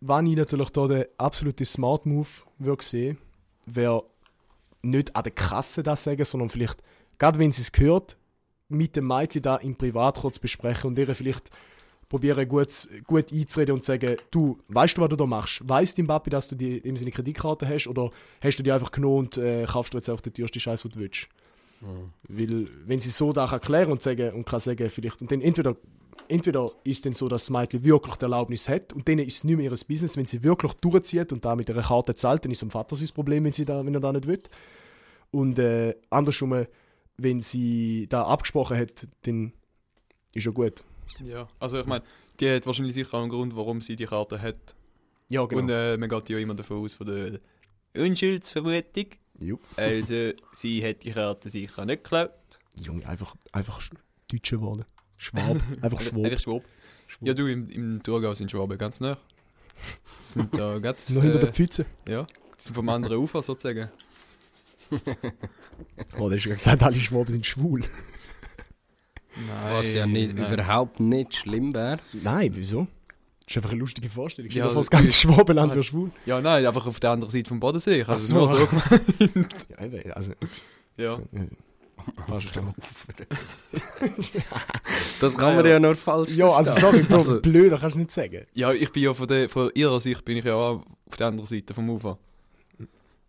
[0.00, 3.18] wenn ich natürlich da den absoluten Smart Move würde sehen,
[3.66, 4.04] wäre
[4.82, 6.82] nicht an der Kasse das sagen, sondern vielleicht,
[7.18, 8.16] gerade wenn sie es gehört,
[8.68, 11.50] mit dem Mädchen da im Privat kurz besprechen und ihr vielleicht
[12.08, 15.60] probieren gut, gut einzureden und sagen, du, weißt du, was du da machst?
[15.68, 18.10] Weißt dein Papi, dass du die in seine Kreditkarte hast oder
[18.42, 20.90] hast du die einfach genommen und äh, kaufst du jetzt auch den teuersten Scheiß, den
[20.92, 21.28] du willst?
[22.28, 25.76] Weil, wenn sie so da erklären und sagen und kann sagen, vielleicht, und dann entweder,
[26.28, 29.44] entweder ist dann so, dass das Mädchen wirklich die Erlaubnis hat und denen ist es
[29.44, 32.52] nicht mehr ihr Business, wenn sie wirklich durchzieht und da mit einer Karte zahlt, dann
[32.52, 34.42] ist dem Vater sein Problem, wenn, sie da, wenn er da nicht will.
[35.30, 36.66] Und äh, andersrum,
[37.16, 39.52] wenn sie da abgesprochen hat, dann
[40.34, 40.82] ist ja gut.
[41.24, 41.48] Ja.
[41.58, 42.04] Also, ich meine,
[42.38, 44.74] die hat wahrscheinlich sicher auch einen Grund, warum sie die Karte hat.
[45.28, 45.62] Ja, genau.
[45.62, 47.40] Und äh, man geht ja immer davon aus, von der
[47.96, 49.06] Unschuldsvermutung.
[49.40, 49.58] Jo.
[49.76, 52.30] Also, sie hat die Karte sicher nicht geklaut.
[52.80, 53.92] Junge, einfach, einfach Sch-
[54.30, 54.84] Deutsche geworden.
[55.24, 56.24] Schwab, einfach Schwab.
[56.24, 56.62] Einfach Schwab.
[57.20, 59.18] Ja, du, im, im Thurgau sind Schwaben ganz nah.
[60.18, 61.84] Das sind da ganz, Noch hinter der äh, Pfütze.
[62.08, 62.22] Ja,
[62.58, 63.90] die sind vom anderen Ufer sozusagen.
[66.18, 67.80] Oh, der ist ja gesagt, alle Schwaben sind schwul.
[69.36, 69.72] Nein.
[69.72, 70.52] Was ja nicht, nein.
[70.52, 71.98] überhaupt nicht schlimm wäre.
[72.12, 72.88] Nein, wieso?
[73.46, 74.50] Das ist einfach eine lustige Vorstellung.
[74.50, 76.10] Stell Ja, das das- ganze Schwabenland wäre schwul.
[76.26, 78.00] Ja, nein, einfach auf der anderen Seite vom Bodensee.
[78.00, 78.34] Ich habe es so.
[78.36, 79.54] nur so gemeint.
[79.70, 80.32] Ja, eben, also,
[80.96, 81.14] Ja.
[81.16, 81.56] äh, falsch verstanden.
[85.20, 88.00] Das kann man ja nur falsch Ja, also sorry, Bro, Also- blöd, das kannst du
[88.00, 88.46] nicht sagen.
[88.54, 91.26] ja, ich bin ja von, der, von ihrer Sicht bin ich ja auch auf der
[91.28, 92.18] anderen Seite vom Ufer.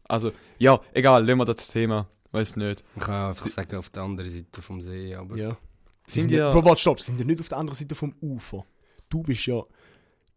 [0.08, 2.08] Also, ja, egal, lassen wir das Thema.
[2.32, 2.84] Weiß nicht.
[2.96, 5.36] Ich kann einfach sagen, auf der anderen Seite vom See, aber...
[5.38, 5.58] Ja.
[6.08, 6.48] Sind sind ja...
[6.48, 8.66] ja- Bro, warte, stopp, sind ja nicht auf der anderen Seite vom Ufer.
[9.10, 9.62] Du bist ja...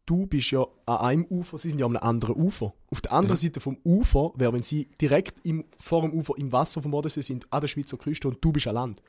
[0.06, 2.74] Du bist ja an einem Ufer, sie sind ja an einem anderen Ufer.
[2.90, 3.42] Auf der anderen Ja.
[3.42, 7.22] Seite vom Ufer wäre, wenn sie direkt im, vor dem Ufer im Wasser vom Bodensee
[7.22, 9.02] sind, an der Schweizer Küste und du bist an Land.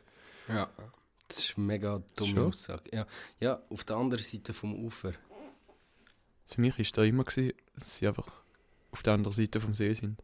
[0.48, 0.70] Ja.
[1.28, 2.48] Das ist eine mega dumme Schon?
[2.50, 2.84] Aussage.
[2.94, 3.06] Ja.
[3.40, 5.12] ja, auf der anderen Seite vom Ufer.
[6.46, 8.28] Für mich war da immer, gewesen, dass sie einfach
[8.92, 10.18] auf der anderen Seite vom See sind.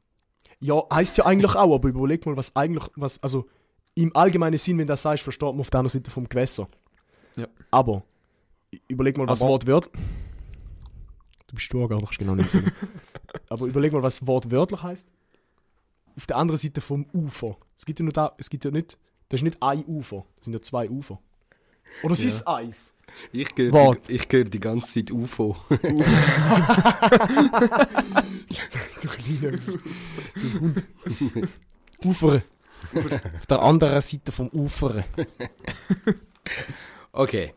[0.60, 3.50] Ja, heißt ja eigentlich auch, aber überleg mal, was eigentlich, was, also
[3.96, 6.68] im allgemeinen Sinn, wenn du das sagst, versteht man auf der anderen Seite vom Gewässer.
[7.36, 7.48] Ja.
[7.72, 8.04] Aber,
[8.88, 9.92] überleg mal, was Aber- wortwörtlich.
[11.52, 12.72] Du bist Stuttgart, kannst genau nicht sagen.
[13.50, 15.06] aber überleg mal, was wortwörtlich heißt.
[16.16, 17.58] Auf der anderen Seite vom Ufer.
[17.78, 20.46] Es gibt ja nur da, es gibt ja nicht, das ist nicht ein Ufer, das
[20.46, 21.20] sind ja zwei Ufer.
[22.04, 22.94] Oder ist es Eis?
[23.34, 25.58] Ich höre die, ich höre die ganze Zeit UFO.
[29.02, 29.58] Du kleiner
[30.60, 30.84] Hund.
[32.06, 32.42] Ufer.
[33.38, 35.04] Auf der anderen Seite vom Ufer.
[37.12, 37.54] Okay.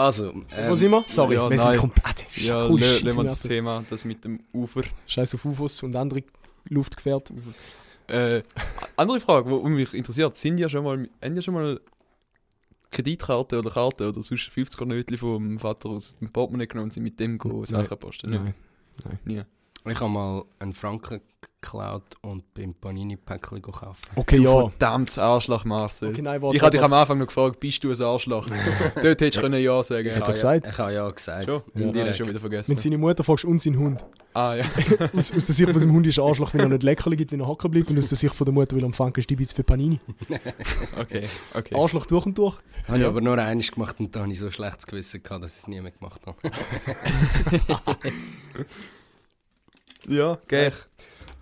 [0.00, 1.02] Also, Wo ähm, sind wir?
[1.02, 1.78] Sorry, ja, wir sind nein.
[1.78, 2.24] komplett.
[2.36, 4.80] Ja, Oh, lassen wir das Thema, das mit dem Ufer.
[5.06, 6.22] Scheiß auf UFOs und andere
[6.70, 7.34] Luftgefährte.
[8.06, 8.42] Äh,
[8.96, 11.80] andere Frage, die mich interessiert, sind ja schon mal, haben ja schon mal
[12.90, 17.02] Kreditkarte oder Karte oder sonst 50 Nötchen vom Vater aus dem Portemonnaie genommen und sind
[17.02, 18.30] mit dem go Sachen posten?
[18.30, 18.54] Nein.
[19.26, 19.42] Nie.
[19.84, 21.20] ich habe mal einen Franken
[21.60, 24.10] geklaut und beim Panini-Päckchen gekauft.
[24.16, 24.68] Okay, ja.
[24.68, 26.10] Verdammtes Arschloch, Marcel.
[26.10, 28.46] Okay, nein, warte, ich hatte dich am Anfang noch gefragt, bist du ein Arschloch?
[28.94, 30.66] Dort hättest du können Ja sagen Ich habe gesagt?
[30.66, 31.44] Ja, ich habe ja gesagt.
[31.44, 31.62] Schon?
[31.74, 31.94] Ja, Indirekt.
[31.94, 32.78] nein, schon wieder Wenn vergessen.
[32.78, 34.04] seine Mutter fragst und sein Hund.
[34.32, 34.64] Ah ja.
[35.16, 37.40] Aus, aus der Sicht von seinem Hund ist Arschloch, wenn er nicht Leckerli gibt, wenn
[37.40, 37.90] er hocken bleibt.
[37.90, 40.00] Und aus der Sicht von der Mutter will er am Frankenstibitz für Panini.
[40.98, 41.74] Okay, okay.
[41.74, 42.56] Arschloch durch und durch.
[42.86, 45.54] Habe ich aber nur eines gemacht und da habe ich so schlechtes Gewissen gehabt, dass
[45.54, 46.36] ich es nie mehr gemacht habe.
[50.06, 50.72] Ja, gell.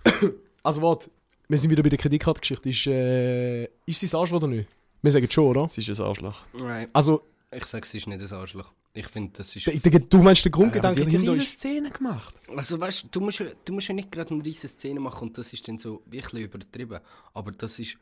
[0.63, 1.09] Also warte,
[1.47, 2.69] wir sind wieder bei der Kreditkartengeschichte.
[2.69, 4.67] Ist, äh, ist sie das Arschloch oder nicht?
[5.01, 5.65] Wir sagen schon, oder?
[5.65, 6.43] Es ist ein Arschloch.
[6.53, 8.71] Nein, Also, ich sage, es ist nicht ein Arschloch.
[8.93, 9.65] Ich finde, das ist...
[9.67, 11.47] der, der, du meinst, der Grundgedanke dahinter ist...
[11.59, 12.35] Szene gemacht.
[12.55, 15.37] Also weißt du, musst, ja- du musst ja nicht gerade eine riesige Szene machen und
[15.37, 16.99] das ist dann so wirklich übertrieben.
[17.33, 17.97] Aber das ist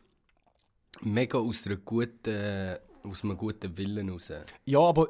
[1.01, 4.31] mega aus einer guten, aus einem guten Willen raus.
[4.65, 5.09] Ja, aber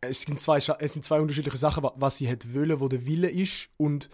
[0.00, 2.86] es sind zwei, Scha- es sind zwei unterschiedliche Sachen, wa- was sie hat wollen, wo
[2.88, 4.08] der Wille ist und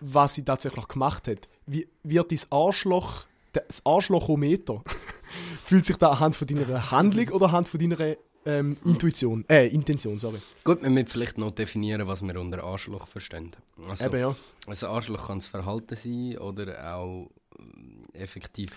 [0.00, 1.48] was sie tatsächlich gemacht hat.
[1.66, 4.82] Wie wird dein Arschloch, das Arschlochometer,
[5.64, 10.18] fühlt sich da anhand von deiner Handlung oder anhand von deiner ähm, Intuition, äh, Intention,
[10.18, 10.38] sorry.
[10.62, 13.50] Gut, wir müssen vielleicht noch definieren, was wir unter Arschloch verstehen.
[13.88, 14.36] Also, Eben, ja.
[14.68, 17.28] ein Arschloch kann das Verhalten sein oder auch
[17.58, 18.70] ähm, effektiv.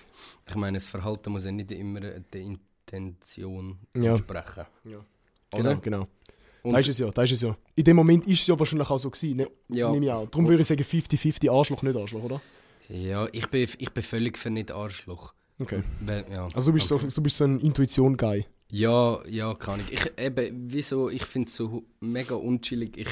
[0.47, 4.13] Ich meine, das Verhalten muss ja nicht immer der Intention Ja.
[4.13, 4.65] entsprechen.
[4.85, 4.97] Ja.
[5.53, 5.75] Oder?
[5.75, 6.07] Genau, genau.
[6.63, 7.55] Und- da ist es ja, da ist es ja.
[7.75, 9.47] In dem Moment ist es ja wahrscheinlich auch so gewesen, ne?
[9.69, 9.91] Ja.
[9.91, 10.27] Nehme ich auch.
[10.27, 12.41] Darum würde ich sagen 50-50 Arschloch, nicht Arschloch, oder?
[12.89, 15.33] Ja, ich bin, ich bin völlig für nicht Arschloch.
[15.59, 15.83] Okay.
[16.01, 16.47] Weil, ja.
[16.53, 17.07] Also du bist, Okay.
[17.07, 18.45] so, du bist so ein Intuition-Guy.
[18.71, 19.93] Ja, ja, kann ich.
[19.93, 22.97] ich eben, wieso, ich finde es so mega unchillig.
[22.97, 23.07] Ich,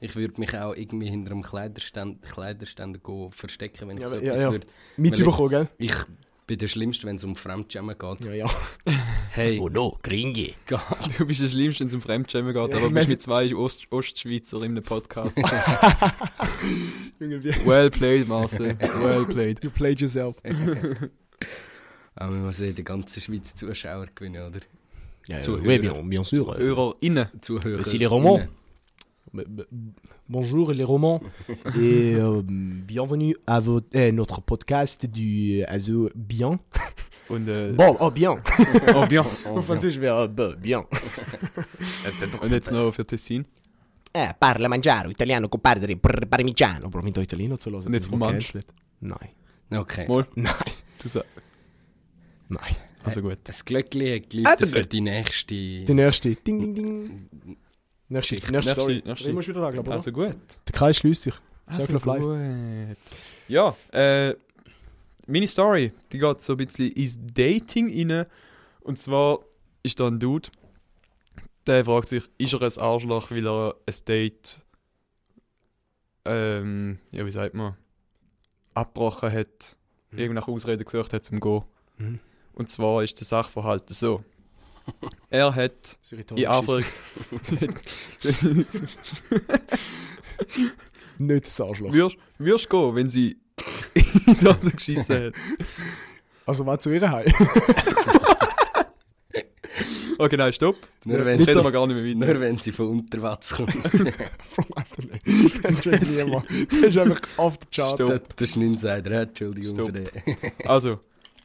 [0.00, 4.14] ich würde mich auch irgendwie hinter einem Kleiderständ, Kleiderständer go verstecken, wenn ich Ja, so
[4.16, 4.50] ja, etwas ja.
[4.52, 4.66] würde.
[4.96, 5.68] Mitbekommen, gell?
[5.78, 5.94] Ich
[6.48, 8.24] bin der Schlimmste, wenn es um Fremdschämen geht.
[8.24, 8.50] Ja, ja.
[9.30, 10.54] Hey, no, Gringi.
[11.16, 13.86] Du bist der Schlimmste, wenn es um Fremdschämen geht, Ja, aber bist mit zwei Ost
[13.90, 15.36] Ostschweizer in einem Podcast.
[17.66, 18.76] Well played, Marcel.
[18.80, 19.62] Well played.
[19.62, 20.40] You played yourself.
[22.14, 24.60] Aber wir müssen in der ganzen Schweiz Zuschauer gewinnen, oder?
[25.28, 25.66] Ja, Zuhörer.
[25.66, 26.48] oui, bien, bien sûr.
[26.56, 27.28] Euh, HörerInnen.
[27.40, 27.84] Zuhörer.
[27.84, 28.40] C'est les romans.
[30.28, 31.20] Bonjour les romans
[31.80, 36.58] et euh, bienvenue à votre, eh, notre podcast du also bien.
[37.28, 38.40] Und äh, Bon, oh bien.
[38.94, 39.22] oh, bien.
[39.44, 40.82] Auf Französisch wäre äh, b- bien.
[42.42, 43.44] Und jetzt noch für Tessin.
[44.14, 46.88] Eh, parla mangiaro, italiano con padre par- parmigiano.
[47.02, 47.86] Mit Italiener zu hören.
[47.86, 48.52] Und jetzt Romansch.
[49.00, 49.28] Nein.
[49.70, 50.08] Okay.
[50.08, 50.26] Mal.
[50.34, 50.54] Nein.
[50.98, 51.28] Du sagst.
[52.48, 52.76] Nein.
[53.04, 53.38] Also gut.
[53.44, 55.54] Das Glöckli hat Also für die nächste...
[55.54, 56.34] Die nächste.
[56.34, 57.56] Ding, ding, ding.
[58.08, 58.52] Nächste, Geschichte.
[58.52, 58.92] nächste Story.
[58.94, 59.28] Nächste- nächste.
[59.28, 59.88] Ich muss wieder ich.
[59.90, 60.36] Also gut.
[60.66, 61.34] Der Kreis schließt sich.
[61.66, 62.96] Also Circle of Life.
[62.96, 62.96] gut.
[63.48, 64.34] Ja, äh,
[65.26, 68.26] meine Story, die geht so ein bisschen ins Dating rein.
[68.80, 69.40] Und zwar
[69.82, 70.48] ist da ein Dude,
[71.66, 74.62] der fragt sich, ist er ein Arschloch, weil er ein Date,
[76.24, 77.76] ähm, ja, wie sagt man,
[78.74, 79.76] abgebrochen hat,
[80.10, 80.18] Mhm.
[80.18, 81.62] irgendeine Ausrede gesucht hat zum Gehen.
[81.98, 82.20] Mhm.
[82.54, 84.24] Und zwar ist der Sachverhalt so.
[85.30, 86.84] Er hat in Anführung...
[91.18, 91.92] Nicht das Arschloch.
[91.92, 93.36] wirst, wirst gehen, wenn sie
[93.94, 95.34] in die Nase geschissen hat.
[96.46, 97.26] Also war zu ihr heim.
[100.20, 100.76] Okay, nein, stopp.
[101.04, 102.32] Nur wenn, reden sie, wir gar nicht mehr weiter.
[102.32, 103.72] nur wenn sie von Unterwatz kommt.
[103.72, 105.20] Bro, Alter, nein.
[105.24, 106.42] Den check ich immer.
[106.72, 108.04] Der ist einfach auf der Charts.
[108.04, 109.86] Der, der Schninsider, ja, Entschuldigung Stopp.
[109.86, 110.08] für den.
[110.66, 110.98] Also,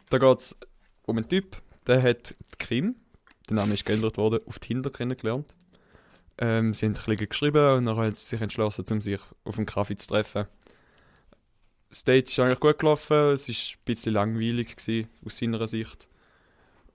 [0.10, 0.58] da geht es
[1.06, 2.95] um einen Typ, der hat die Kim,
[3.49, 5.53] der Name ist geändert worden, auf Tinder kennengelernt.
[6.38, 9.58] Ähm, sie haben ein bisschen geschrieben und dann haben sie sich entschlossen, um sich auf
[9.58, 10.47] einen Kaffee zu treffen.
[11.89, 16.08] Das Date ist eigentlich gut gelaufen, es war ein bisschen langweilig gewesen, aus seiner Sicht.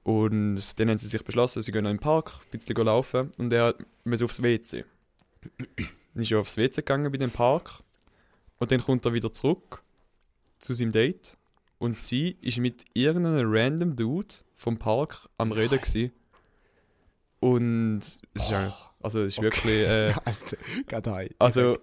[0.03, 3.53] Und dann haben sie sich beschlossen, sie gehen noch im Park, ein bisschen laufen und
[3.53, 4.85] er muss aufs WC.
[6.15, 7.81] Dann ist er aufs WC gegangen bei dem Park
[8.59, 9.83] und dann kommt er wieder zurück
[10.59, 11.37] zu seinem Date
[11.79, 16.11] und sie ist mit irgendeinem random Dude vom Park am Reden gsi.
[17.41, 20.13] Und es ist, eigentlich- also es ist wirklich, äh,
[20.93, 21.77] Alter, also,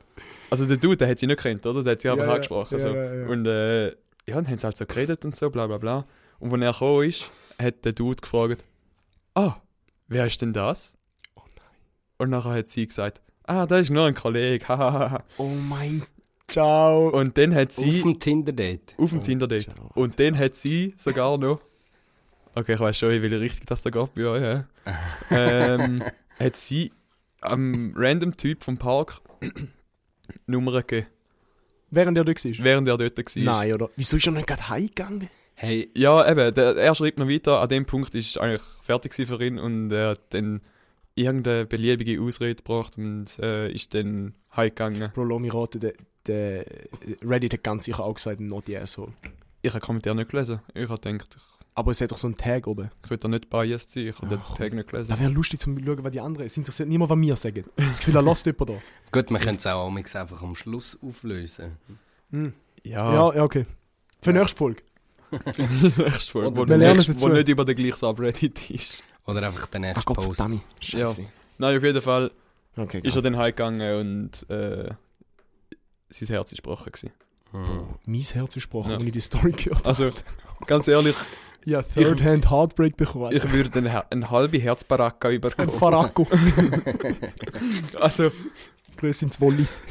[0.50, 1.84] also der Dude, der hat sie nicht gekannt, oder?
[1.84, 2.74] Der hat sie einfach Ja, ja, angesprochen.
[2.74, 2.90] ja, so.
[2.90, 3.28] ja, ja.
[3.28, 3.94] Und äh, ja,
[4.36, 6.06] dann haben sie halt so geredet und so, bla bla bla.
[6.40, 7.30] Und als er gekommen ist,
[7.62, 8.66] hat der Dude gefragt,
[9.36, 9.56] ah,
[10.08, 10.96] wer ist denn das?
[12.18, 14.66] Und nachher hat sie gesagt, ah, das ist nur ein Kollege.
[15.38, 16.04] Oh mein
[16.48, 17.10] Ciao.
[17.10, 18.94] Und dann hat Auf sie, dem Tinder-Date.
[19.00, 19.90] auf dem Tinder-Date, ciao.
[19.96, 21.60] und dann hat sie sogar noch,
[22.56, 24.66] okay, ich weiß schon, in welche Richtung das da geht bei euch, ja.
[25.32, 26.04] ähm,
[26.40, 26.92] hat sie
[27.42, 29.22] am random Typ vom Park
[30.48, 31.08] Nummern gegeben,
[31.92, 32.64] Während er dort war?
[32.66, 33.44] während er dort war.
[33.44, 33.90] Nein, oder?
[33.96, 35.30] Wieso ist er nicht gerade heimgegangen?
[35.54, 39.14] Hey, Ja, eben, der, er schreibt noch weiter, an dem Punkt ist es eigentlich fertig
[39.14, 40.62] für ihn und er hat dann
[41.16, 45.12] irgendeine beliebige Ausrede gebracht und äh, ist dann heimgegangen.
[45.14, 45.94] Bro, lass mich raten, der,
[46.28, 46.66] der
[47.24, 49.14] Reddit hat ganz sicher auch gesagt, not the asshole.
[49.62, 50.60] Ich habe den Kommentar nicht gelesen.
[50.74, 51.38] Ich habe gedacht,
[51.78, 52.90] Aber es hat doch so einen Tag oben.
[53.04, 55.10] ich will da nicht biased sein, ich habe den Tag nicht gelesen.
[55.10, 56.46] Das wäre lustig zu schauen, was die anderen.
[56.46, 57.66] Es interessiert niemand, was wir sagen.
[57.76, 58.74] Das Gefühl, er lässt jemand da.
[59.12, 61.78] gut, wir können es auch amigs einfach am Schluss auflösen.
[62.32, 62.54] Hm.
[62.84, 63.66] Ja, Ja, ja, okay.
[64.22, 64.82] Für die nächste Folge.
[65.32, 67.24] nächstes Mal, wo, Wir lernen nicht, dazu.
[67.30, 69.04] wo nicht über den gleichen Subreddit ist.
[69.26, 70.46] Oder einfach den nächsten Ach Gott, Post.
[70.80, 71.26] Scheiße.
[71.58, 72.32] Nein, auf jeden Fall
[72.78, 74.92] Okay, ist er dann heimgegangen und äh,
[76.10, 76.92] sein Herz ist gebrochen.
[76.92, 77.12] Gewesen.
[77.52, 77.86] Hm.
[78.06, 78.98] Mein Herz ist gebrochen, Ja.
[78.98, 79.90] als ich die Story gehört habe.
[79.90, 80.10] Also,
[80.68, 81.16] ganz ehrlich,
[81.66, 83.36] Ja, Third-Hand Heartbreak bekommen.
[83.36, 85.72] ich würde eine, eine halbe Herzbaracke Ein überkommen.
[85.72, 86.28] Faracco.
[88.00, 88.32] Also,
[88.98, 89.82] Grüße ins Wallis.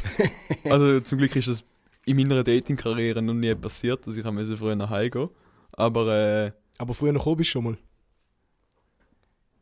[0.65, 1.65] Also zum Glück ist das
[2.07, 5.29] in meiner Dating-Karriere noch nie passiert, dass ich am früher nach Hause gehen.
[5.73, 6.07] Aber
[6.47, 7.79] äh, Aber früher noch oben bist du schon mal.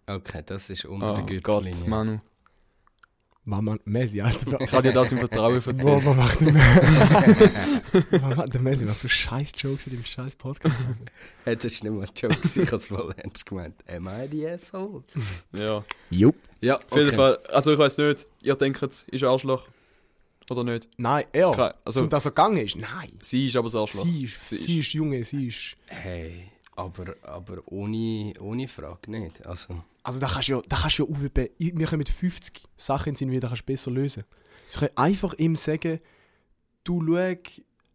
[0.06, 1.88] Okay, das ist unter oh der Gott, Gürtellinie.
[1.88, 2.18] Manu.
[3.44, 4.60] Mama, Messi, Alter.
[4.60, 6.04] Ich kann dir das im Vertrauen erzählen.
[6.04, 8.22] was macht der Messi?
[8.22, 8.86] Was macht der Messi?
[8.86, 10.76] Was so scheiß Jokes in dem scheiß Podcast.
[11.44, 13.74] Hey, das ist nicht mal ein Joke, ich habe es voll ernst gemeint.
[13.88, 15.02] Am I the asshole?
[15.52, 16.36] Ja, Jupp.
[16.60, 17.16] Ja, auf jeden okay.
[17.16, 17.38] Fall.
[17.52, 19.66] Also ich weiß nicht, ihr denkt, ist ein Arschloch?
[20.48, 20.88] Oder nicht?
[20.96, 21.72] Nein, er.
[21.84, 22.76] Also- Zum dass er gegangen ist?
[22.76, 23.10] Nein.
[23.20, 24.04] Sie ist aber das Arschloch.
[24.04, 25.76] Sie ist, sie ist Junge, sie ist...
[25.86, 29.44] Hey, aber, aber ohne, ohne Frage nicht.
[29.46, 31.48] Also, Also da kannst du ja, da kannst du ja aufheben.
[31.58, 34.24] Wir können mit 50 Sachen Sinn, wie da kannst du besser lösen.
[34.70, 36.00] Ich kann einfach ihm sagen,
[36.84, 37.34] du schau,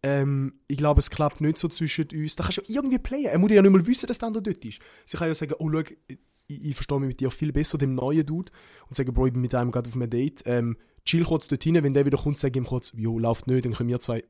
[0.02, 2.36] ähm, ich glaube, es klappt nicht so zwischen uns.
[2.36, 3.26] Da kannst du ja irgendwie playen.
[3.26, 4.78] Er muss ja nicht mal wissen, dass der andere dort ist.
[5.04, 7.94] Sie kann ja sagen, oh schau, ich, ich verstehe mich mit dir viel besser, dem
[7.94, 8.52] neuen Dude.
[8.86, 10.42] Und sagen, Bro, ich bin mit einem gerade auf einem Date.
[10.46, 13.64] Ähm, chill kurz dort hin, wenn der wieder kommt, sag ihm kurz, jo, läuft nicht,
[13.64, 14.24] dann können wir zwei...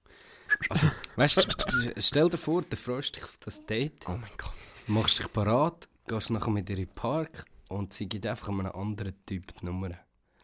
[0.68, 0.86] also
[1.16, 4.52] weißt du, stell dir vor, du freust dich auf das Date, Oh mein Gott.
[4.86, 8.66] machst dich parat, gehst nachher mit ihr in den Park und sie gibt einfach einem
[8.66, 9.90] anderen Typ die Nummer.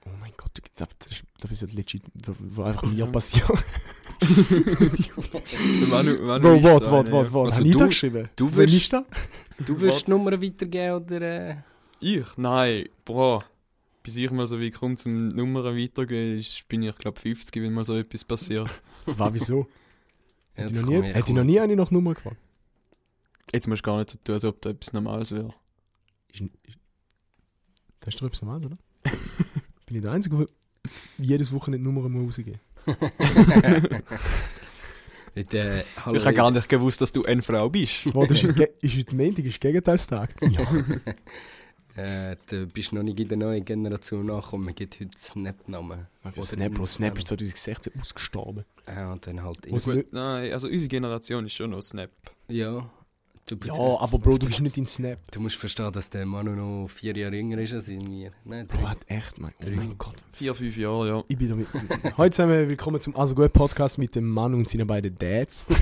[0.04, 3.48] Oh mein Gott, das, das, ist, das ist ja legit, was was einfach mir passiert.
[5.88, 7.38] Manu, Manu Bro, ist warte, warte, warte, warte.
[7.44, 8.28] Also Habe ich du- da geschrieben?
[8.36, 9.04] du wirst- ist da?
[9.66, 11.20] Du würdest die Nummer weitergeben oder...
[11.50, 11.56] Äh?
[12.00, 12.26] Ich?
[12.36, 13.42] Nein, bro.
[14.02, 17.72] Bis ich mal so wie komme zum Nummern weitergehen, ist, bin ich glaube 50, wenn
[17.72, 18.68] mal so etwas passiert.
[19.06, 19.68] Was, wieso?
[20.56, 22.36] Ja, Hätte das ich noch nie, ich noch nie eine nach Nummer gefragt.
[23.52, 25.52] Jetzt musst du gar nicht so tun, als ob da etwas Normales wäre.
[26.32, 26.78] Ist, ist,
[28.00, 28.78] das ist doch etwas Normales, oder?
[29.86, 30.46] Bin ich der Einzige, der
[31.18, 32.60] jedes Wochenende Nummern muss rausgeben
[35.34, 38.04] Mit, äh, hallo, Ich habe gar nicht gewusst, dass du eine Frau bist.
[38.06, 38.30] muss?
[38.30, 40.34] Ist heute Ge- ist heute Montag, ist Gegenteilstag?
[40.50, 40.66] Ja.
[41.94, 46.06] Äh, du bist noch nicht in der neuen Generation angekommen, man gibt heute Snap-Namen.
[46.40, 47.52] Snap, Bro, Snap ist Instagram.
[47.52, 48.64] 2016 ausgestorben.
[48.86, 49.58] Ja, und dann halt...
[50.10, 52.10] Nein, also unsere Generation ist schon noch Snap.
[52.48, 52.90] Ja.
[53.56, 55.18] Du, Ja, aber Bro, du bist nicht in Snap.
[55.30, 58.32] Du musst verstehen, dass der Manu noch vier Jahre jünger ist als wir.
[58.44, 60.14] Nein, Bro, hat echt, mein, oh mein Gott.
[60.32, 61.24] Vier, fünf Jahre, ja.
[61.28, 61.68] Ich bin da mit,
[62.16, 65.66] Heute zusammen, willkommen zum Also Gut Podcast mit dem Mann und seinen beiden Dads.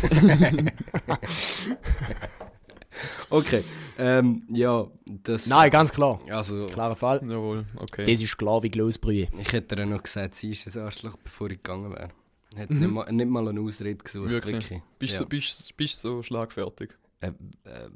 [3.31, 3.63] Okay,
[3.99, 4.87] ähm, ja,
[5.23, 5.47] das...
[5.47, 6.21] Nein, ganz klar.
[6.29, 7.21] Also, Klarer Fall.
[7.27, 8.05] Jawohl, okay.
[8.05, 9.29] Das ist klar wie Glosbrühe.
[9.39, 12.11] ich hätte ihr noch gesagt, sie ist ein Arschloch, bevor ich gegangen wäre.
[12.57, 12.81] Hätte Mhm.
[12.81, 14.55] nicht, mal, nicht mal eine Ausrede gesucht, Wirklich?
[14.55, 14.83] wirklich.
[14.99, 15.19] Bist, ja.
[15.21, 16.91] so, bist, bist so schlagfertig.
[17.21, 17.29] Äh,
[17.65, 17.91] äh,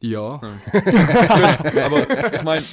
[0.00, 0.34] ja.
[1.84, 2.64] Aber ich meine,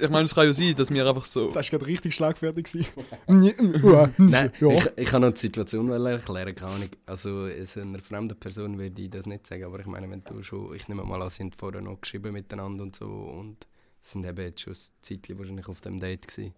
[0.00, 1.52] ich mein, es kann ja sein, dass wir einfach so.
[1.52, 2.66] Das war gerade richtig schlagfertig.
[3.26, 4.68] Nein, ja.
[4.72, 6.88] ich, ich kann noch die Situation erklären, keine Ahnung.
[7.06, 10.42] Also, so einer fremden Person würde ich das nicht sagen, aber ich meine, wenn du
[10.42, 13.58] schon, ich nehme mal an, sind vorher noch geschrieben miteinander und so und
[14.00, 16.54] sind eben jetzt schon ein Zeitchen wahrscheinlich auf dem Date gewesen.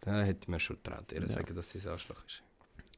[0.00, 1.28] Da hätte ich mir schon getraut, ihr Ja.
[1.28, 2.42] sagen, dass sie ein Arschloch ist.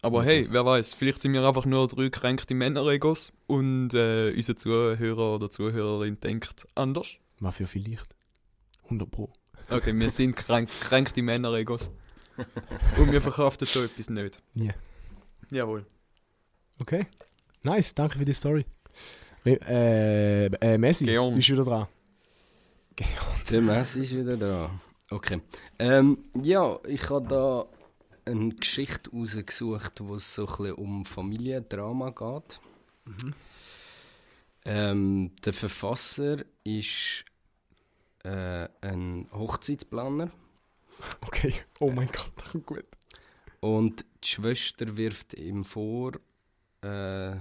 [0.04, 4.56] Aber hey, wer weiß, vielleicht sind wir einfach nur drei gekränkte Männer-Egos und äh, unser
[4.56, 7.06] Zuhörer oder Zuhörerin denkt anders.
[7.38, 8.16] Was für vielleicht.
[8.84, 9.32] 100 Pro.
[9.70, 11.92] Okay, wir sind kränk, gekränkte Männer-Egos.
[12.98, 14.42] Und wir verkraften so etwas nicht.
[14.54, 14.72] Nie.
[15.52, 15.86] Jawohl.
[16.80, 17.06] Okay.
[17.62, 18.66] Nice, danke für die Story.
[19.44, 21.36] Äh, äh, Messi, Geon.
[21.36, 21.86] bist du wieder dran?
[23.48, 24.70] Der Messi ist wieder da.
[25.10, 25.40] Okay.
[25.78, 27.66] Ähm, ja, ich habe da
[28.24, 32.60] eine Geschichte rausgesucht, wo es so ein bisschen um Familiendrama geht.
[34.64, 37.24] Ähm, der Verfasser ist
[38.24, 40.30] äh, einen Hochzeitsplaner
[41.26, 41.54] Okay.
[41.80, 42.84] Oh mein Gott, das gut.
[43.60, 46.12] und die Schwester wirft ihm vor,
[46.82, 47.36] äh,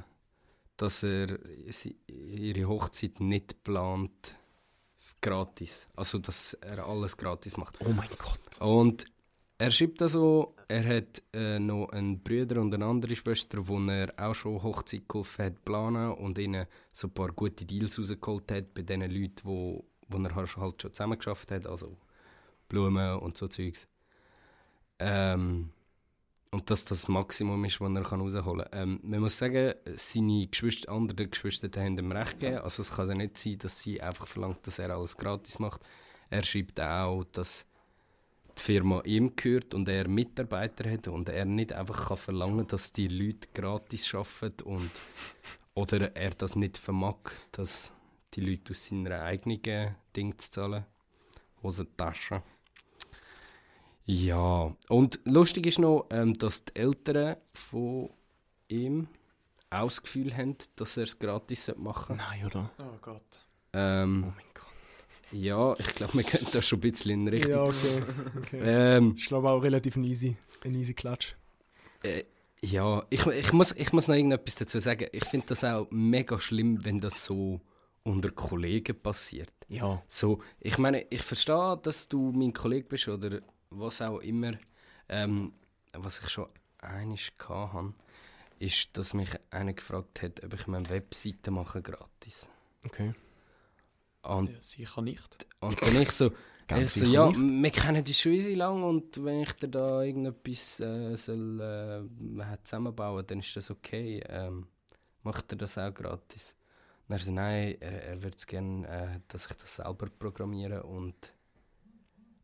[0.77, 4.35] dass er sie, ihre Hochzeit nicht plant
[5.21, 5.87] gratis.
[5.95, 7.77] Also, dass er alles gratis macht.
[7.81, 8.59] Oh mein Gott.
[8.59, 9.05] Und
[9.61, 14.11] er schreibt also, er hat äh, noch einen Bruder und eine andere Schwester, wo er
[14.17, 18.73] auch schon Hochzeit geholfen hat planen und ihnen so ein paar gute Deals rausgeholt hat
[18.73, 21.95] bei den Leuten, wo, wo er halt schon zusammen geschafft hat, also
[22.69, 23.87] Blumen und so Zeugs.
[24.97, 25.69] Ähm,
[26.49, 28.81] und dass das das Maximum ist, was er rausholen kann.
[28.81, 32.63] Ähm, man muss sagen, seine Geschwister, andere Geschwister haben ihm recht gegeben.
[32.63, 35.81] Also es kann ja nicht sein, dass sie einfach verlangt, dass er alles gratis macht.
[36.31, 37.67] Er schreibt auch, dass
[38.57, 42.91] die Firma ihm gehört und er Mitarbeiter hat und er nicht einfach kann verlangen dass
[42.91, 44.91] die Leute gratis arbeiten und
[45.73, 47.17] oder er das nicht vermag,
[47.51, 47.93] dass
[48.33, 50.85] die Leute aus seiner eigenen Ding zu zahlen.
[51.63, 52.41] Hosentasche.
[54.05, 58.09] Ja, und lustig ist noch, ähm, dass die Eltern von
[58.67, 59.07] ihm
[59.69, 62.23] auch das Gefühl haben, dass er es gratis machen sollte.
[62.29, 62.71] Nein, oder?
[62.79, 63.45] Oh Gott.
[63.73, 64.60] Ähm, Oh mein Gott.
[65.31, 67.53] Ja, ich glaube, wir können da schon ein bisschen in Richtung.
[67.53, 68.03] Ja, okay.
[68.37, 68.59] okay.
[68.63, 71.35] Ähm, Ich glaube auch relativ ein easy, ein easy Klatsch.
[72.03, 72.23] Äh,
[72.63, 75.07] ja, ich, ich, muss, ich muss noch irgendetwas dazu sagen.
[75.11, 77.59] Ich finde das auch mega schlimm, wenn das so
[78.03, 79.53] unter Kollegen passiert.
[79.67, 80.01] Ja.
[80.07, 84.53] So, ich meine, ich verstehe, dass du mein Kollege bist oder was auch immer.
[85.09, 85.53] Ähm,
[85.93, 86.47] was ich schon
[86.79, 87.93] einig hatte,
[88.59, 92.47] ist, dass mich einer gefragt hat, ob ich mir eine Webseite mache gratis.
[92.85, 93.13] Okay.
[94.23, 95.47] Und, Ja, sicher nicht.
[95.59, 96.31] und dann ich so,
[96.79, 97.63] ich so ja, nicht.
[97.63, 103.25] wir kennen die schon lang und wenn ich dir da irgendetwas äh, soll, äh, zusammenbauen
[103.25, 104.23] dann ist das okay.
[104.27, 104.67] Ähm,
[105.23, 106.55] macht er das auch gratis?
[107.07, 110.83] Und er so, nein, er, er würde es gerne, äh, dass ich das selber programmiere
[110.83, 111.33] und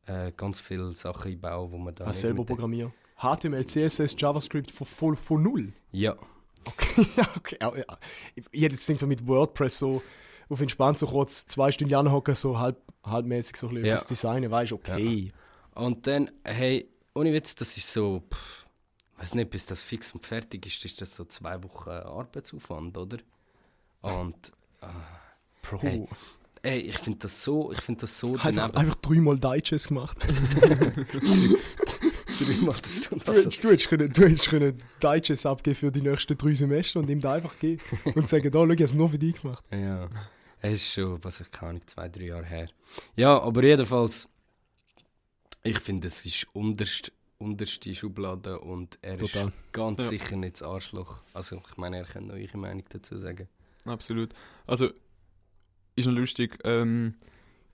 [0.07, 2.93] äh, ganz viele Sachen einbaue, wo man da Was nicht selber programmieren.
[3.17, 5.73] HTML, CSS, JavaScript von, voll von null.
[5.91, 6.15] Ja,
[6.65, 7.57] Okay, ja, okay.
[7.61, 7.85] ja, ja.
[8.35, 10.01] Ich, ich hätte jetzt denkt, so mit WordPress so
[10.49, 13.95] auf entspannt so kurz zwei Stunden anhocken, so halb, halbmäßig so ein bisschen Ja.
[13.95, 15.31] das Designen, weißt okay.
[15.75, 18.65] Und dann, hey, ohne Witz, das ist so, pff,
[19.17, 23.17] weiß nicht, bis das fix und fertig ist, ist das so zwei Wochen Arbeitsaufwand, oder?
[24.01, 24.51] Und,
[25.61, 25.79] Bro.
[25.81, 26.07] Hey,
[26.63, 28.77] ey, ich finde das so, ich finde das so einfach, daneben.
[28.77, 30.17] einfach dreimal Digest gemacht.
[32.39, 33.25] Dreimal das Stunde.
[33.25, 36.53] Du, Also, hättest- du, hättest können, du hättest können Digest abgeben für die nächsten drei
[36.53, 37.81] Semester und ihm da einfach geben
[38.15, 39.63] und sagen, da, schau, ich habe es nur für dich gemacht.
[39.71, 40.07] ja,
[40.61, 42.69] es ist schon, was ich keine Ahnung, zwei, drei Jahre her.
[43.15, 44.27] Ja, aber jedenfalls,
[45.63, 49.47] ich finde, es ist unterst, unterste Schublade und er Total.
[49.47, 50.09] ist ganz Ja.
[50.09, 51.21] sicher nicht das Arschloch.
[51.33, 53.47] Also, ich meine, er kann noch eure Meinung dazu sagen.
[53.85, 54.33] Absolut.
[54.65, 54.89] Also,
[55.95, 56.57] ist noch lustig.
[56.63, 57.15] Ähm,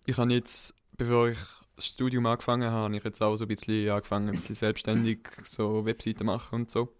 [0.06, 1.38] ich habe jetzt, bevor ich
[1.76, 5.20] das Studium angefangen habe, habe ich jetzt auch so ein bisschen angefangen, ein bisschen selbstständig
[5.46, 6.94] so Webseiten machen und so.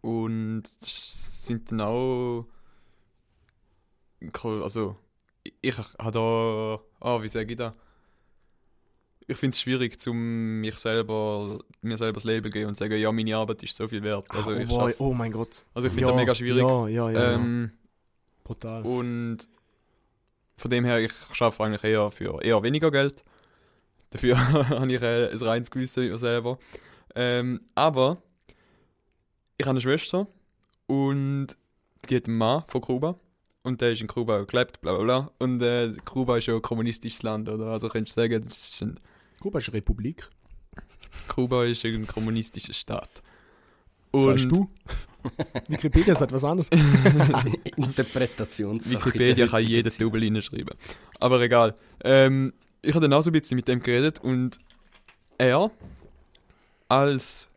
[0.00, 2.46] Und es sind dann auch.
[4.62, 4.96] Also,
[5.62, 6.80] ich, habe da.
[7.00, 7.74] Ah, wie sage ich das?
[9.26, 13.12] Ich finde es schwierig, zum mich selber, mir selber das Label geben und sagen, ja,
[13.12, 14.26] meine Arbeit ist so viel wert.
[14.30, 15.64] Also, oh, ich, boy, schaff- oh mein Gott.
[15.72, 16.62] also ich finde ja, das mega schwierig.
[16.62, 17.20] Ja, ja, ja.
[17.20, 17.32] ja.
[17.34, 17.70] Ähm,
[18.42, 18.82] Brutal.
[18.82, 19.38] und
[20.56, 23.24] von dem her, ich schaffe eigentlich eher für eher weniger Geld.
[24.10, 24.36] Dafür
[24.68, 26.58] habe ich äh, ein reines Gewissen mit mir selber.
[27.14, 28.20] Ähm, aber
[29.56, 30.26] ich habe eine Schwester
[30.86, 31.48] und
[32.08, 33.16] die hat einen Mann von Kuba.
[33.62, 35.30] Und der ist in Kuba gelebt, bla bla bla.
[35.38, 37.66] Und äh, Kuba ist ja ein kommunistisches Land, oder?
[37.66, 39.00] Also könntest du sagen, das ist ein,
[39.40, 40.28] Kuba ist eine Republik.
[41.28, 43.22] Kuba ist ein kommunistischer Staat.
[44.12, 44.68] Was Und sagst du?
[45.68, 46.70] Wikipedia sagt was anderes.
[47.76, 49.06] Interpretationssache.
[49.06, 50.00] Wikipedia kann Zeit.
[50.00, 50.74] Double hinschreiben.
[51.18, 51.74] Aber egal.
[52.02, 54.58] Ähm, ich habe dann auch so ein bisschen mit dem geredet und
[55.36, 55.70] er
[56.88, 57.48] als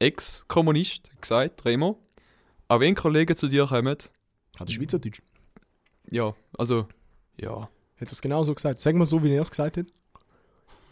[0.00, 1.98] Ex-Kommunist hat gesagt, Remo,
[2.68, 3.96] auch wenn Kollegen zu dir kommen,
[4.58, 5.22] Hat er Schweizerdeutsch?
[6.10, 6.86] Ja, also,
[7.40, 7.68] ja,
[8.00, 8.80] Hat er es genau so gesagt?
[8.80, 9.86] Sag mal so, wie er es gesagt hat.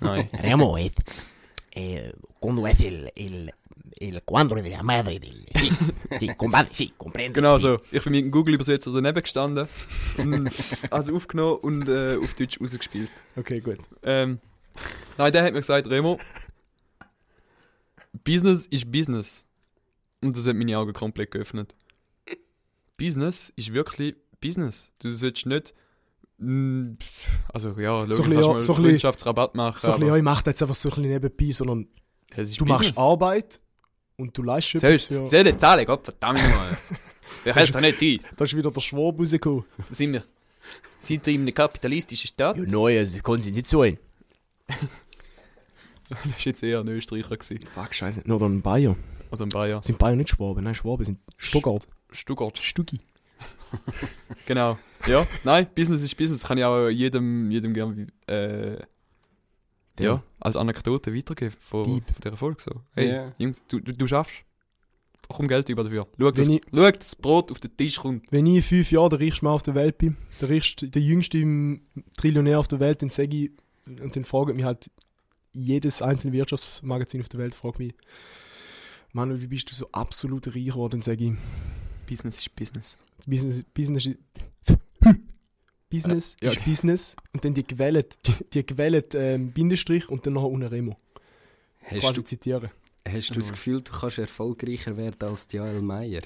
[0.01, 0.29] nein.
[0.43, 0.93] Remo, es,
[1.75, 3.51] eh, cuando es el, el,
[4.01, 5.47] el cuadro de la madre del...
[5.57, 5.71] Sí,
[6.21, 7.33] sí, compadre, sí, comprende.
[7.41, 7.81] genau so.
[7.91, 9.69] Ich bin mit dem Google-Übersetzer daneben gestanden
[10.19, 10.51] und
[10.91, 13.11] also aufgenommen und äh, auf Deutsch rausgespielt.
[13.37, 13.79] Okay, gut.
[14.03, 14.39] Ähm,
[15.19, 16.19] nein, der hat mir gesagt, Remo,
[18.25, 19.45] Business ist Business.
[20.21, 21.75] Und das hat meine Augen komplett geöffnet.
[22.97, 24.91] Business ist wirklich Business.
[24.99, 25.73] Du sollst nicht.
[26.39, 26.93] mm,
[27.49, 29.79] Also ja, logisch, So ein kannst ja, mal so ein Freundschaftsrabatt machen.
[29.79, 31.87] So ein bisschen, ja, ich mache jetzt einfach so ein bisschen nebenbei, sondern
[32.35, 32.99] du machst Business.
[32.99, 33.61] Arbeit
[34.17, 35.27] und du leistest etwas für...
[35.27, 35.87] soll ich zahlen?
[35.87, 36.77] Gott verdammt mal.
[37.45, 38.19] Das kann doch nicht sein.
[38.37, 39.65] Da ist wieder der Schwab rausgekommen.
[39.89, 40.25] Da sind wir.
[41.01, 42.57] Sind Sie in einer kapitalistischen Stadt?
[42.57, 43.99] Ja, nein, es kann sich nicht so ein.
[46.09, 47.37] Das war jetzt eher ein Österreicher.
[47.37, 47.61] Gewesen.
[47.75, 48.23] Fuck, scheiße.
[48.27, 48.97] Nur dann Bayer.
[49.31, 49.83] Oder ein Bayer.
[49.83, 50.63] Sind Bayer nicht Schwaben?
[50.63, 51.89] Nein, Schwaben sind Stuttgart.
[52.11, 52.59] Stuttgart.
[52.59, 53.01] Stuggi.
[54.47, 54.79] Genau.
[55.07, 56.43] Ja, nein, Business ist Business.
[56.45, 58.77] Kann ich auch jedem, jedem gerne äh,
[60.01, 62.05] ja, als Anekdote weitergeben von, von Deep.
[62.23, 62.63] dieser Folge.
[62.63, 62.81] So.
[62.95, 63.33] Hey, Ja.
[63.39, 64.33] Jungs, du, du, du schaffst.
[65.29, 66.07] Komm Geld über dafür.
[66.19, 68.31] Schau, dass, Wenn ich- schau, dass das Brot auf den Tisch kommt.
[68.31, 71.03] Wenn ich in fünf Jahren der reichste Mann auf der Welt bin, der, reichste, der
[71.03, 71.39] jüngste
[72.17, 73.51] Trillionär auf der Welt, dann sage ich,
[73.87, 74.91] und dann fragt mich halt
[75.53, 77.95] jedes einzelne Wirtschaftsmagazin auf der Welt, fragt mich,
[79.13, 80.93] Manuel, wie bist du so absolut reich geworden?
[80.93, 81.33] Dann sage ich,
[82.13, 82.99] Business ist Business.
[83.27, 84.19] Business, Business, ist-
[85.91, 86.53] Business Äh, ja.
[86.53, 90.71] ist Business und dann die gewählt, die, die gewählt ähm, Bindestrich und dann noch ohne
[90.71, 90.97] Remo.
[91.85, 92.71] Hast Quasi du, zitieren.
[93.07, 96.23] hast du das Gefühl, du kannst erfolgreicher werden als Joel Meyer?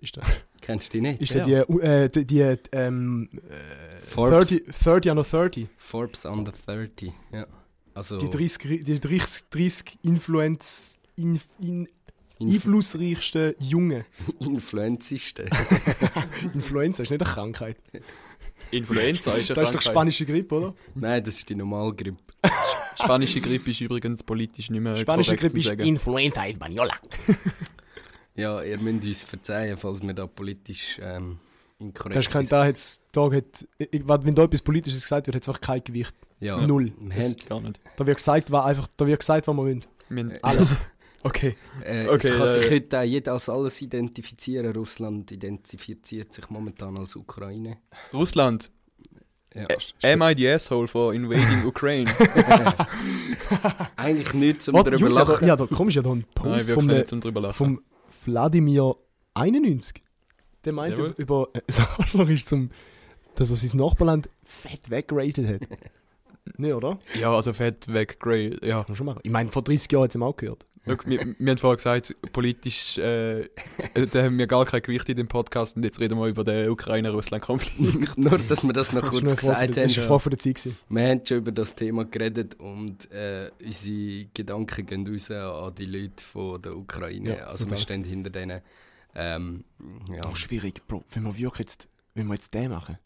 [0.00, 0.24] Ist der,
[0.60, 1.22] Kennst du die nicht?
[1.22, 2.40] ist der die, äh, die, die
[2.72, 4.50] ähm, äh, Forbes.
[4.50, 5.66] 30, 30 under 30?
[5.76, 7.12] Forbes Under 30.
[7.32, 7.46] Ja.
[7.94, 11.88] Also Die 30, die 30, 30 Influenz, in, in,
[12.38, 14.04] Inf einflussreichsten Jungen.
[14.40, 15.48] Influenzisten.
[16.54, 17.76] Influenza ist nicht eine Krankheit.
[18.70, 20.74] Influenza ist Das ist doch spanische Grippe, oder?
[20.94, 22.18] Nein, das ist die Normalgrippe.
[23.02, 25.68] Spanische Grippe ist übrigens politisch nicht mehr Spanische Grippe ist.
[25.68, 26.92] Influenza Española.
[28.34, 31.38] Ja, ihr müsst uns verzeihen, falls wir da politisch ähm,
[31.78, 32.52] inkorrekt Das sind.
[32.52, 36.14] da hat's, da hat, wenn da etwas Politisches gesagt wird, hat es einfach kein Gewicht.
[36.40, 36.60] Ja.
[36.66, 36.92] Null.
[37.00, 37.80] Wir haben, Gar nicht.
[37.96, 39.80] da wird gesagt, was einfach, da wird gesagt, was man will.
[40.10, 40.76] Wir haben- Alles.
[41.26, 41.56] Okay.
[41.84, 44.74] äh, Okay, es kann sich heute auch jeder als alles identifizieren.
[44.76, 47.78] Russland identifiziert sich momentan als Ukraine.
[48.12, 48.70] Russland.
[49.54, 49.66] Ja.
[50.12, 52.10] Am I the asshole for invading Ukraine?
[53.96, 55.48] Eigentlich nicht, zum Warte, darüber Jungs, ja, da, lachen.
[55.48, 57.54] ja, da kommst ja da ein Nein, Post wirklich vom, nicht zum drüber lachen.
[57.54, 57.80] vom
[58.24, 58.94] Wladimir
[59.34, 60.02] 91.
[60.64, 61.14] Der meint Jawohl.
[61.16, 62.70] über, über äh, das Arschloch ist zum,
[63.34, 65.60] dass er sein Nachbarland fett weggeratet hat.
[66.56, 66.98] Ne, oder?
[67.20, 68.56] ja, also fett weg, grey.
[68.62, 68.78] Ja.
[68.78, 69.20] Kann man schon machen.
[69.22, 70.66] Ich meine, vor 30 Jahren hat es ihm auch gehört.
[70.88, 73.48] Schau, wir, wir haben vorher gesagt, politisch äh,
[74.12, 76.70] da haben wir gar kein Gewicht in dem Podcast und jetzt reden wir über den
[76.70, 78.16] Ukraine-Russland-Konflikt.
[78.16, 79.82] Nur, dass wir das noch Das kurz gesagt Das haben.
[79.82, 80.54] eine Frage von der Zeit.
[80.54, 80.76] gewesen.
[80.88, 85.86] Wir haben schon über das Thema geredet und äh, unsere Gedanken gehen raus an die
[85.86, 87.36] Leute von der Ukraine.
[87.38, 88.60] Ja, also wir stehen hinter denen.
[89.16, 89.64] Ähm,
[90.14, 90.22] ja.
[90.30, 91.04] Oh, schwierig, Bro.
[91.10, 92.96] Wenn wir wirklich jetzt, wenn wir jetzt den machen.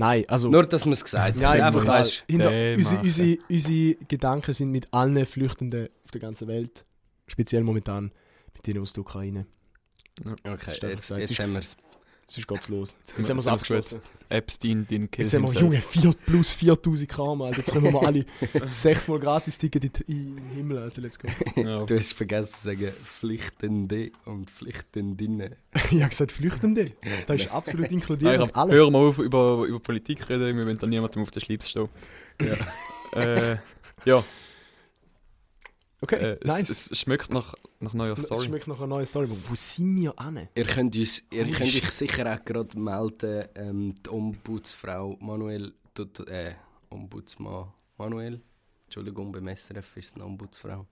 [0.00, 0.48] Nein, also.
[0.48, 1.40] Nur, dass wir es gesagt haben.
[1.42, 6.48] Nein, einfach weißt, Hinter, unsere, unsere, unsere Gedanken sind mit allen Flüchtenden auf der ganzen
[6.48, 6.86] Welt.
[7.26, 8.10] Speziell momentan
[8.54, 9.44] mit denen aus der Ukraine.
[10.24, 11.76] okay, jetzt, jetzt haben wir es.
[12.30, 12.96] Sonst geht's los.
[13.00, 14.00] Jetzt, haben haben wir es abgeschlossen.
[14.28, 15.60] Epstein, den Kill Jetzt haben wir.
[15.60, 17.56] Junge, 4 plus 4000 Kram, Alter.
[17.56, 18.24] Jetzt können wir mal alle
[18.68, 21.02] sechsmal Gratis-Ticket in, in den Himmel, Alter.
[21.02, 21.26] Let's go.
[21.56, 21.84] Ja.
[21.84, 25.56] Du hast vergessen zu sagen, Pflichtende und Pflichtendinnen.
[25.74, 26.92] ich habe gesagt, Flüchtende.
[27.26, 28.56] Da ist absolut inkludiert.
[28.56, 28.74] alles.
[28.76, 31.88] Hör mal auf, über, über Politik reden, wir wollen da niemandem auf den Schlips stehen.
[32.40, 33.20] Ja.
[33.20, 33.56] äh,
[34.04, 34.22] ja,
[36.02, 36.90] Okay, äh, es, nice.
[36.90, 38.46] es schmeckt nach, nach neuer Es Story.
[38.46, 39.28] schmeckt nach einer neuen Story.
[39.28, 40.48] Wo sind wir an?
[40.54, 45.74] Ihr könnt, uns, ihr Holy könnt euch sicher auch gerade melden, ähm, die Ombudsfrau Manuel,
[45.94, 46.54] tut, äh,
[46.88, 48.40] Ombudsmann Manuel,
[48.84, 50.86] Entschuldigung, beim SRF ist es eine Ombudsfrau.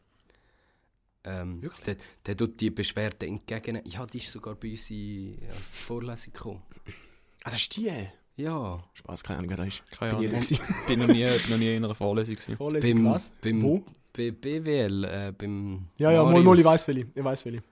[1.24, 1.84] Ähm, Wirklich?
[1.84, 1.96] der,
[2.26, 3.80] der tut die Beschwerde entgegen.
[3.86, 6.62] Ja, die ist sogar bei uns in ja, Vorlesung gekommen.
[7.44, 7.90] Ah, das ist die.
[8.36, 9.90] Ja, Spaß, keine Ahnung, wer das ist.
[9.90, 10.24] Keine Ahnung.
[10.24, 12.36] ich da Ich bin noch nie, noch nie in einer Vorlesung.
[12.36, 12.56] Gewesen.
[12.56, 13.32] Vorlesung beim, was?
[13.42, 13.84] beim Wo?
[14.18, 16.44] Bei BWL, äh, beim Ja, ja, mal, Marius.
[16.46, 17.06] mal, ich weiß welche.
[17.14, 17.62] Ich weiß welche.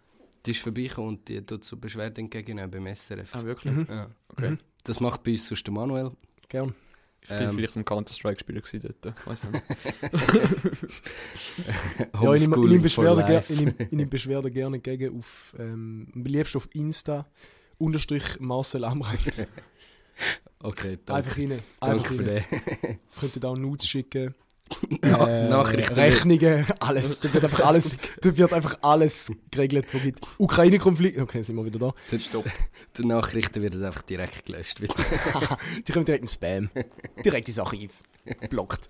[0.45, 3.35] Die ist vorbeigekommen und die tut so Beschwerde entgegennehmen beim SRF.
[3.35, 3.75] Ah, wirklich?
[3.75, 3.87] Mhm.
[3.91, 4.09] Ja.
[4.29, 4.51] Okay.
[4.51, 4.59] Mhm.
[4.85, 6.13] Das macht bei uns sonst der Manuel.
[6.49, 6.73] Gern.
[7.21, 7.55] Ich bin Ähm.
[7.57, 8.63] vielleicht ein Counter-Strike-Spieler
[9.03, 9.27] dort.
[9.27, 9.63] Weiss nicht.
[11.59, 13.53] Ja, ich nehme, ich Homeschooling nehme for Beschwerde, ger life.
[13.53, 17.27] ich nehme, ich nehme Beschwerde gerne gegen auf, ähm, am liebsten auf Insta,
[17.79, 19.19] unterstrich Marcel Amrein.
[20.61, 21.13] Okay, danke.
[21.29, 21.49] Einfach rein.
[21.51, 22.45] Danke Einfach für rein.
[22.83, 22.99] den.
[23.21, 24.35] Könnt ihr da Nudes schicken.
[25.01, 25.95] Na- äh, Nachrichten.
[25.95, 27.21] Rechnungen, alles.
[27.21, 30.27] Da wird einfach alles, da wird einfach alles geregelt, wo gibt.
[30.39, 31.19] Ukraine-Konflikt.
[31.21, 32.19] Okay, sind wir wieder da.
[32.19, 32.45] Stopp.
[32.99, 34.81] Die Nachrichten werden einfach direkt gelöscht.
[35.87, 36.71] Die kommen direkt in Spam.
[37.25, 37.93] Direkt ins Archiv.
[38.51, 38.89] Blockt.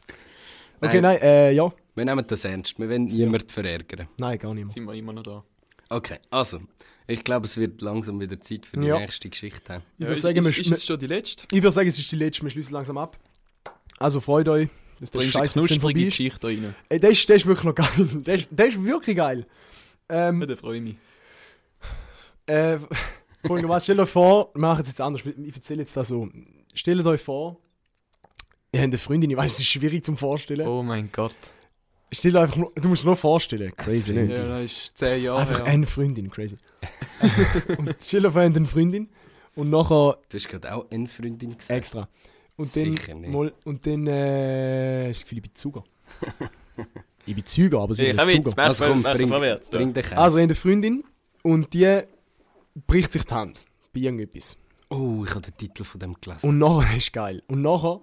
[0.81, 1.73] Okay, nein, äh, ja.
[1.95, 2.79] Wir nehmen das ernst.
[2.79, 4.09] Wir wollen niemanden verärgern.
[4.19, 4.69] Nein, gar mehr.
[4.69, 5.45] sind wir immer noch da.
[5.89, 6.61] Okay, also.
[7.09, 8.99] Ich glaube, es wird langsam wieder Zeit für die Ja.
[8.99, 9.75] nächste Geschichte.
[9.75, 9.83] haben.
[9.97, 11.45] Ich Ja, würde ist, sagen, ist, ist es schon die letzte?
[11.53, 13.17] ich würde sagen, es ist die letzte, wir schließen langsam ab.
[13.99, 14.69] Also freut euch,
[14.99, 16.05] Bringst du eine knusprige ist.
[16.17, 16.75] Geschichte rein?
[16.89, 17.89] Ey, der ist, der ist wirklich noch geil.
[18.27, 19.47] Der ist, der ist wirklich geil.
[20.09, 20.97] Ähm, Ja, da freue ich mich.
[22.47, 22.79] Äh,
[23.47, 25.23] folgendermaßen, stellt euch vor, wir machen es jetzt anders.
[25.25, 26.29] Ich erzähle jetzt das so.
[26.75, 27.59] Stellt euch vor,
[28.73, 30.67] ihr habt eine Freundin, ich weiß, es ist schwierig zum Vorstellen.
[30.67, 31.37] Oh mein Gott.
[32.13, 33.75] Stell dir einfach nur, du musst dir nur vorstellen.
[33.77, 34.29] Crazy, Ja, ne?
[34.29, 35.65] das ist 10 Jahre Einfach her.
[35.67, 36.57] eine Freundin, crazy.
[37.79, 39.09] und stell dir vor, ihr habt eine Freundin
[39.57, 41.71] Und nachher Du hast gerade auch eine Freundin gesagt.
[41.71, 42.09] extra.
[42.57, 43.33] Und dann, Sicher nicht.
[43.33, 45.85] mal, und dann äh, ist das Gefühl, ich bin Zuger.
[47.27, 48.63] ich bin Züger, aber sie Ich sind habe nicht jetzt Zuger.
[48.63, 49.71] Also komm, bring, vorwärts.
[49.71, 50.19] bring dich her.
[50.19, 51.05] Also, ich habe eine Freundin
[51.43, 52.03] und die
[52.87, 54.57] bricht sich die Hand bei irgendetwas.
[54.89, 56.49] oh, ich habe den Titel von dem gelesen.
[56.49, 57.43] Und nachher, das ist geil.
[57.49, 58.01] Und nachher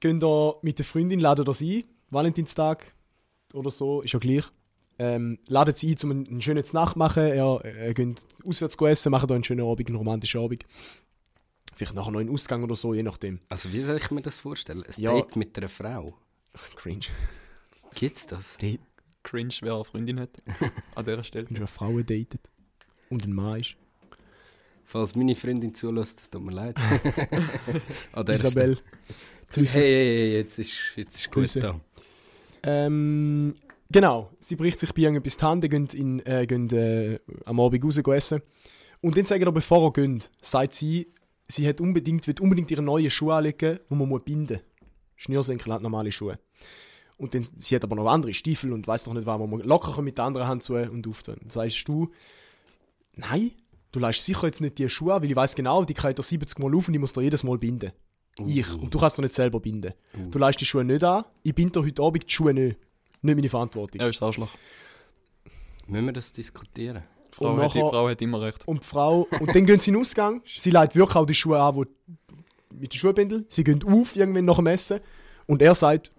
[0.00, 2.94] gehen da mit der Freundin, laden das ein, Valentinstag
[3.52, 4.44] oder so, ist ja gleich.
[4.98, 7.34] Ähm, laden sie ein, um einen, schönen Nacht machen.
[7.34, 8.14] Ja, äh, gehen
[8.46, 10.64] auswärts essen, machen da einen schönen Abend, einen romantischen Abend.
[11.76, 13.40] Vielleicht nachher noch einen Ausgang oder so, je nachdem.
[13.48, 14.82] Also wie soll ich mir das vorstellen?
[14.82, 15.12] Ein Ja.
[15.14, 16.14] Date mit einer Frau?
[16.76, 17.06] Cringe.
[17.94, 18.58] Gibt's das?
[19.22, 20.30] Cringe, wer eine Freundin hat.
[20.94, 21.46] An dieser Stelle.
[21.46, 22.50] Wenn du eine Frau datet
[23.10, 23.76] und ein Mann ist.
[24.86, 26.76] Falls meine Freundin zulässt, das tut mir leid.
[28.28, 28.78] Isabel.
[29.52, 31.60] Hey, hey, hey, jetzt ist, jetzt ist gut Grüße.
[31.60, 31.80] da.
[32.62, 33.54] Ähm,
[33.90, 37.60] genau, sie bricht sich bei irgendetwas die Hand, die gehen, in, äh, gehen äh, am
[37.60, 38.42] Abend raus essen.
[39.00, 41.06] Und dann sagen wir, bevor er geht, sagt sie,
[41.48, 44.64] sie hat unbedingt, will unbedingt ihre neuen Schuhe anlegen, die man muss binden muss.
[45.16, 46.38] Schnürsenkel hat normale Schuhe.
[47.16, 50.02] Und dann, sie hat aber noch andere Stiefel und weiß noch nicht, was man locker
[50.02, 51.22] mit der anderen Hand zu und auf.
[51.22, 52.10] Dann sagst du,
[53.14, 53.52] nein,
[53.92, 56.22] du leist sicher jetzt nicht die Schuhe an, weil ich weiß genau, die kriegt er
[56.22, 57.92] 70 Mal auf und ich muss da jedes Mal binden.
[58.38, 58.72] Ich.
[58.74, 59.94] Und du kannst doch nicht selber binden.
[60.30, 62.76] Du leist die Schuhe nicht an, ich binde heute Abend die Schuhe nicht.
[63.22, 64.00] Nicht meine Verantwortung.
[64.00, 64.50] Er ist Arschloch.
[65.86, 67.04] Müssen wir das diskutieren?
[67.34, 68.66] Die Frau, Und nachher- Frau hat immer recht.
[68.68, 70.40] Und die Frau, und dann gehen sie in den Ausgang.
[70.46, 71.84] Sie legt wirklich auch die Schuhe an, wo,
[72.72, 73.44] mit den Schuhbindeln.
[73.48, 75.00] Sie gehen auf, irgendwann nach dem Essen.
[75.46, 76.12] Und er sagt,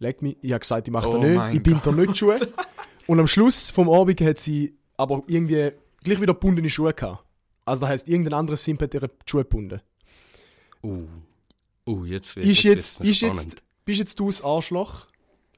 [0.00, 0.36] leg mich.
[0.40, 1.54] Ich habe gesagt, ich mache Oh das nicht.
[1.54, 2.36] Ich binde dir nicht die Schuhe.
[3.06, 5.70] und am Schluss vom Abend hat sie aber irgendwie
[6.02, 7.24] gleich wieder gebundene Schuhe gehabt.
[7.64, 9.80] Also das heisst, irgendein anderes Simp hat ihre Schuhe gebunden.
[10.82, 11.04] Uh.
[11.86, 13.42] Uh, jetzt wird Ist jetzt, noch ist spannend.
[13.42, 15.06] jetzt, bist jetzt du das Arschloch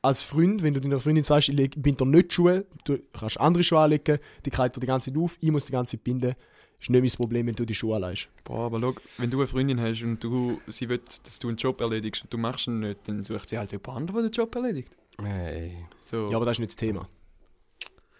[0.02, 3.62] als Freund, wenn du deiner Freundin sagst, ich bind dir nicht Schuhe, du kannst andere
[3.62, 6.34] Schuhe anlegen, die kriegt dir die ganze Zeit auf, ich muss die ganze Zeit binden.
[6.80, 8.30] Ist nicht mein Problem, wenn du die Schuhe anlegst.
[8.44, 11.58] Boah, aber schau, wenn du eine Freundin hast und du, sie will, dass du einen
[11.58, 14.32] Job erledigst und du machst ihn nicht, dann sucht sie halt jemand anderen, der den
[14.32, 14.96] Job erledigt.
[15.22, 15.76] Hey.
[15.98, 16.30] So.
[16.30, 17.06] Ja, aber das ist nicht das Thema.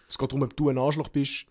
[0.07, 1.47] Es geht darum, ob du ein Arschloch bist.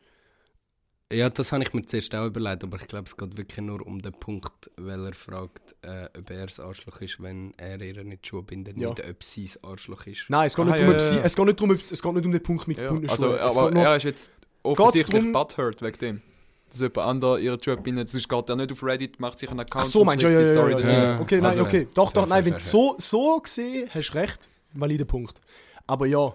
[1.12, 3.84] Ja, das habe ich mir zuerst auch überlegt, aber ich glaube, es geht wirklich nur
[3.84, 8.04] um den Punkt, weil er fragt, äh, ob er das Arschloch ist, wenn er ihr
[8.04, 8.90] nicht Schuhe bindet, Ja.
[8.90, 10.26] nicht ob sie das Arschloch ist.
[10.28, 12.00] Nein, es geht, Ah, nicht, ja, ob ja, sie, es geht nicht darum, ob, es
[12.02, 12.84] geht nicht um den Punkt mit ja.
[12.84, 13.46] gebundenen Also, Schuhen.
[13.46, 14.30] Es aber nur, er ist jetzt
[14.62, 16.22] offensichtlich butthurt wegen dem.
[16.70, 18.08] Dass jemand anderer ihren Job bindet.
[18.08, 20.28] Sonst geht er nicht auf Reddit, macht sich einen Account Ach so, meinst du?
[20.32, 20.86] Ja, ja, ja, ja, dazu.
[20.86, 21.02] ja, ja.
[21.14, 21.20] Ja.
[21.20, 21.88] Okay, nein, Also, okay.
[21.92, 24.48] Doch, doch, nein, wenn du so, so gesehen hast, recht.
[24.74, 25.40] Valider Punkt.
[25.88, 26.32] Aber ja,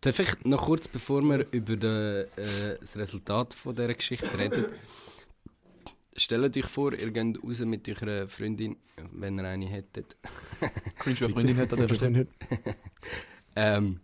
[0.00, 4.66] Darf ich noch kurz, bevor wir über de, äh, das Resultat von dieser Geschichte reden,
[6.16, 8.76] stellt euch vor, ihr geht raus mit eurer Freundin,
[9.12, 10.16] wenn ihr eine hättet.
[10.98, 12.10] Cringe, wer Freundin an der Stelle.
[12.10, 12.30] nicht.
[13.56, 14.00] Ähm,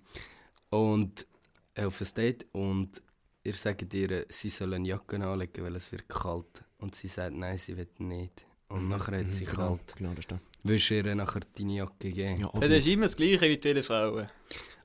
[0.70, 1.26] und
[1.74, 3.00] äh, auf ein Date und
[3.44, 6.64] ihr sagt ihr, sie soll eine Jacke anlegen, weil es wird kalt.
[6.78, 8.44] Und sie sagt, nein, sie will nicht.
[8.68, 9.94] Und nachher hat sie Genau, kalt.
[9.96, 10.40] genau, das ist.
[10.64, 12.40] Willst du ihr nachher deine Jacke geben?
[12.40, 14.28] Ja, Ja, das ist immer das Gleiche wie die Frauen.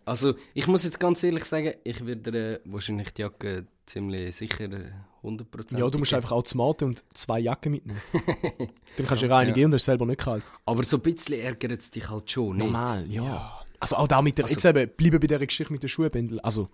[0.09, 4.65] Also, ich muss jetzt ganz ehrlich sagen, ich würde ihr wahrscheinlich die Jacke ziemlich sicher
[4.71, 4.91] äh,
[5.23, 8.01] 100% ja, du musst einfach auch smarten und zwei Jacken mitnehmen.
[8.97, 9.65] Dann kannst du dir eine Ja.
[9.65, 10.43] und das ist selber nicht kalt.
[10.65, 12.65] Aber so ein bisschen ärgert es dich halt schon, nicht?
[12.65, 13.59] Normal, ja.
[13.79, 16.39] Also auch da mit der, Also- jetzt eben, bleiben bei dieser Geschichte mit den Schuhbändeln.
[16.41, 16.67] Also,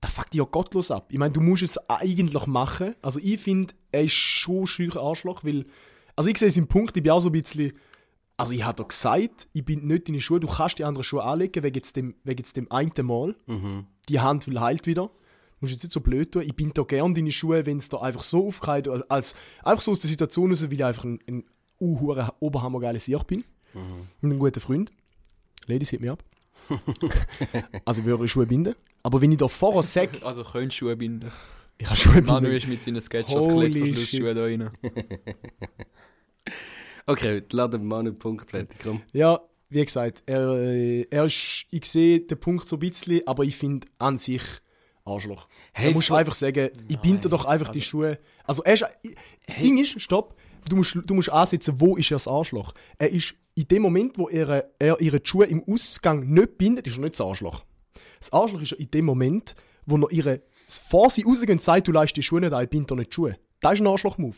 [0.00, 1.08] da fuckt dich ja gottlos ab.
[1.10, 2.94] Ich meine, du musst es eigentlich machen.
[3.02, 5.66] Also ich finde, er ist schon schüch Arschloch, weil,
[6.16, 7.72] also ich sehe es im Punkt, ich bin auch so ein bisschen,
[8.40, 11.22] also ich habe dir gesagt, ich bin nicht deine Schuhe, du kannst die anderen Schuhe
[11.22, 13.36] anlegen, wegen jetzt dem, wegen jetzt dem einen Mal.
[13.46, 13.86] Mhm.
[14.08, 15.06] Die Hand will heilt wieder.
[15.06, 15.12] Du
[15.66, 16.42] musst jetzt nicht so blöd tun.
[16.42, 19.82] Ich bin da gern deine Schuhe, wenn es da einfach so aufgeht, als, als einfach
[19.82, 21.44] so aus der Situation raus, weil ich einfach ein, ein
[21.80, 23.44] uh, oberhammergeiles Sieg bin.
[23.74, 24.90] Und ein guter Freund.
[25.66, 26.24] Ladies, hit mir ab.
[27.84, 28.74] also ich würde Schuhe binden.
[29.02, 31.30] Aber wenn ich da vorher sage, Also könntest Schuhe binden.
[31.78, 32.56] ich habe Schuhe Manu binden.
[32.56, 34.70] ist mit seinen Sketchers Holy Klettverschlussschuhen da rein.
[37.06, 39.02] Okay, laden Manu Punkt fertig, komm.
[39.12, 43.44] Ja, wie gesagt, er, äh, er ist, ich sehe den Punkt so ein bisschen, aber
[43.44, 44.42] ich finde an sich
[45.04, 45.48] Arschloch.
[45.72, 48.18] Hey, da musst du einfach sagen, ich binde dir doch einfach die Schuhe.
[48.44, 48.86] Also er ist,
[49.46, 50.36] das Ding ist, stopp,
[50.68, 52.72] du musst, du musst ansetzen, wo ist er das Arschloch.
[52.98, 56.96] Er ist in dem Moment, wo er, er ihre Schuhe im Ausgang nicht bindet, ist
[56.96, 57.64] er nicht das Arschloch.
[58.18, 59.54] Das Arschloch ist er in dem Moment,
[59.86, 62.70] wo er ihre, vor sie rausgehen und sagt, du leist die Schuhe nicht ein, ich
[62.70, 63.36] binde dir nicht die Schuhe.
[63.60, 64.36] Das ist ein Arschloch-Move.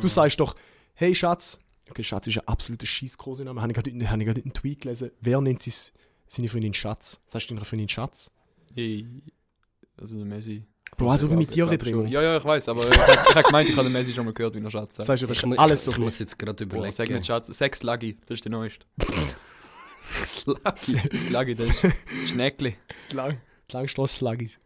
[0.00, 0.54] Du sagst doch,
[0.94, 1.60] hey Schatz,
[1.90, 5.40] okay, Schatz ist ein absoluter habe ich gerade habe ich gerade einen Tweet gelesen, wer
[5.40, 5.72] nennt sie
[6.26, 7.20] seine Freundin Schatz?
[7.26, 8.30] Sagst du deiner Freundin Schatz?
[8.74, 9.06] Hey.
[9.96, 10.64] Also der Messi.
[10.96, 12.08] Bro, also wie mit dir reden, schon.
[12.08, 14.32] Ja, ja, ich weiß, aber ich, ich habe gemeint, ich habe den Messi schon mal
[14.34, 15.06] gehört, wie er Schatz sagt.
[15.06, 16.94] Sagst du, ist mu- alles so ich muss jetzt gerade Boah, überlegen.
[16.94, 17.48] sag nicht Schatz.
[17.56, 18.86] Sex Lagi, das ist der neueste.
[20.24, 21.08] Sluggy.
[21.10, 21.86] Das Lagi, das ist
[22.30, 22.76] Schnäckli.
[23.12, 23.38] Lang,
[23.72, 24.58] Langstrasse-Slagis.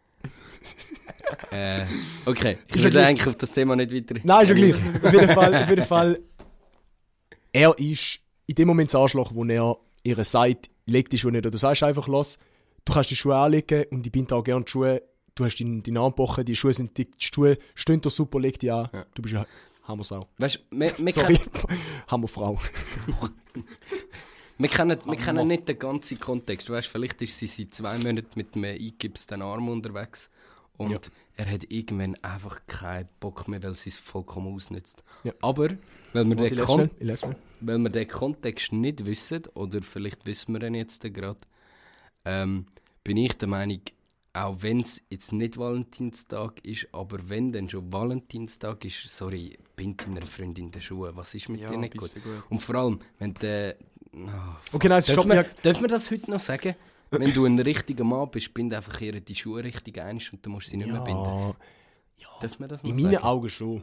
[1.50, 1.84] äh,
[2.26, 3.06] okay, ich gleich.
[3.06, 4.20] eigentlich auf das Thema nicht weiter.
[4.22, 4.74] Nein, ist ja gleich.
[5.02, 6.20] Auf jeden Fall, auf jeden Fall.
[7.52, 11.44] Er ist in dem Moment das Arschloch, wo er ihre sagt, leg die Schuhe nicht.
[11.44, 11.52] an.
[11.52, 12.38] Du sagst einfach, los,
[12.84, 15.02] du kannst die Schuhe anlegen und ich bin da gerne die Schuhe.
[15.34, 18.40] Du hast deinen, deinen Arm gebrochen, die Schuhe sind dick, die Schuhe stehen da super,
[18.40, 18.88] leg die an.
[18.92, 19.06] Ja.
[19.14, 19.46] Du bist ja
[19.84, 20.26] Hammersau.
[20.38, 22.58] Weißt du, Sorry, kennen, Hammerfrau.
[24.58, 26.68] wir, kennen, wir kennen nicht den ganzen Kontext.
[26.68, 30.30] Du weißt, vielleicht ist sie seit zwei Monaten mit einem eingibsten Arm unterwegs
[30.76, 30.98] und Ja.
[31.36, 35.04] er hat irgendwann einfach keinen Bock mehr, weil sie es vollkommen ausnutzt.
[35.24, 35.32] Ja.
[35.40, 35.68] Aber,
[36.12, 36.90] weil wir, den Kon
[37.60, 41.38] weil wir den Kontext nicht wissen, oder vielleicht wissen wir ihn jetzt gerade,
[42.24, 42.66] ähm,
[43.04, 43.80] bin ich der Meinung,
[44.32, 50.06] auch wenn es jetzt nicht Valentinstag ist, aber wenn dann schon Valentinstag ist, sorry, bind
[50.06, 51.16] deiner Freundin die Schuhe.
[51.16, 52.12] Was ist mit Ja, dir nicht gut?
[52.14, 52.44] gut.
[52.50, 53.76] Und vor allem, wenn der.
[54.14, 54.18] Oh,
[54.72, 56.74] Okay, nein, stoppt man, darf man das heute noch sagen?
[57.10, 60.50] Wenn du ein richtiger Mann bist, bind einfach ihr die Schuhe richtig ein und du
[60.50, 61.24] musst sie nicht mehr binden.
[61.24, 61.54] Ja,
[62.40, 63.24] Darf man das noch in meinen sagen?
[63.24, 63.82] Augen schon.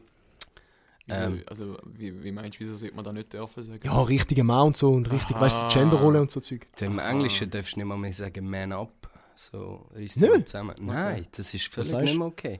[1.07, 1.41] Wieso, Ähm.
[1.47, 3.79] also, wie, wie meinst du, wieso sollte man da nicht dürfen sagen?
[3.83, 6.65] Ja, richtiger Mann und so und richtig, weißt du, Genderrolle und so Zeug.
[6.81, 8.91] Im Englischen darfst du nicht mal mehr sagen Man up.
[9.35, 10.17] So, Nicht?
[10.19, 10.75] mal zusammen.
[10.81, 12.59] Nein, das ist völlig nicht mehr okay.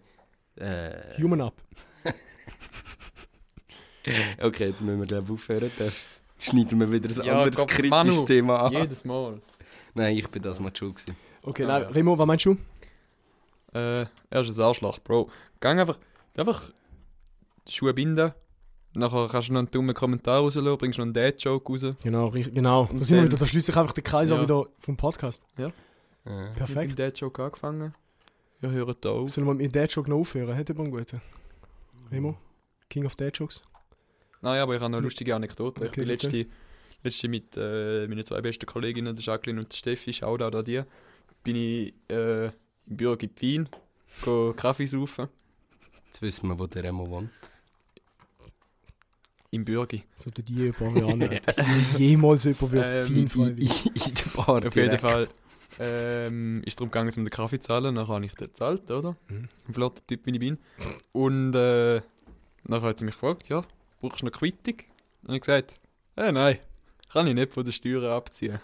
[0.57, 1.55] Äh, Human up.
[4.41, 5.71] okay, jetzt müssen wir glaube aufhören.
[5.79, 8.73] Das schneiden wir wieder ein Ja, anderes Gott, kritisches Manu, Thema an.
[8.73, 9.41] Jedes Mal.
[9.93, 11.15] Nein, ich bin das mal schuld gewesen.
[11.41, 11.87] Okay, Ah, nein, ja.
[11.89, 12.57] Remo, was meinst du?
[13.73, 15.29] Äh, er ist ein Arschloch, Bro.
[15.59, 15.97] Gang einfach,
[16.37, 16.71] einfach
[17.67, 18.31] die Schuhe binden.
[18.93, 21.85] Nachher kannst du noch einen dummen Kommentar rauslassen, bringst noch einen Dad-Joke raus.
[22.01, 22.83] Genau, richtig, genau.
[22.89, 24.43] Und Da sind wir wieder, da schließt sich einfach der Kreis auch Ja.
[24.43, 25.43] wieder vom Podcast.
[25.57, 25.63] Äh,
[26.23, 26.91] Mit Perfekt.
[26.91, 27.93] dem Dad-Joke angefangen.
[28.61, 29.29] Ja, hören da auf.
[29.29, 30.55] Sollen wir mit Dad Joke noch aufhören?
[30.55, 31.21] Hätte jemand einen guten?
[32.09, 32.37] Remo?
[32.89, 33.61] King of Dad Jokes?
[34.41, 35.83] Nein, aber ich habe noch eine lustige Anekdote.
[35.83, 36.29] ich Okay, bin erzähl.
[36.39, 36.51] letzte,
[37.03, 40.81] letzte mit äh, meinen zwei besten Kolleginnen, der Jacqueline und der Steffi, Shoutout an die,
[41.43, 42.51] bin ich äh, im
[42.85, 43.69] Büro in Wien,
[44.23, 45.27] go Kaffee saufen.
[46.07, 47.29] Jetzt wissen wir, wo der Remo wohnt.
[49.55, 50.03] Im Bürgi.
[50.15, 51.47] Als ob du die jemand anhört.
[51.47, 51.61] Dass
[51.97, 54.97] jemals jemand wird Ähm, in, in der Bar Auf jeden.
[54.97, 55.27] Fall
[55.79, 57.95] ähm, ist darum gegangen, um den Kaffee zu zahlen.
[57.95, 59.15] Dann habe ich den gezahlt, oder?
[59.29, 59.47] Mhm.
[59.67, 60.57] Ein flotter Typ, wie ich bin.
[61.13, 62.01] Und äh,
[62.65, 63.63] dann hat sie mich gefragt, ja,
[64.01, 64.75] brauchst du eine Quittung?
[65.23, 65.79] Habe ich gesagt,
[66.17, 66.57] äh, nein,
[67.11, 68.59] kann ich nicht von der Steuern abziehen.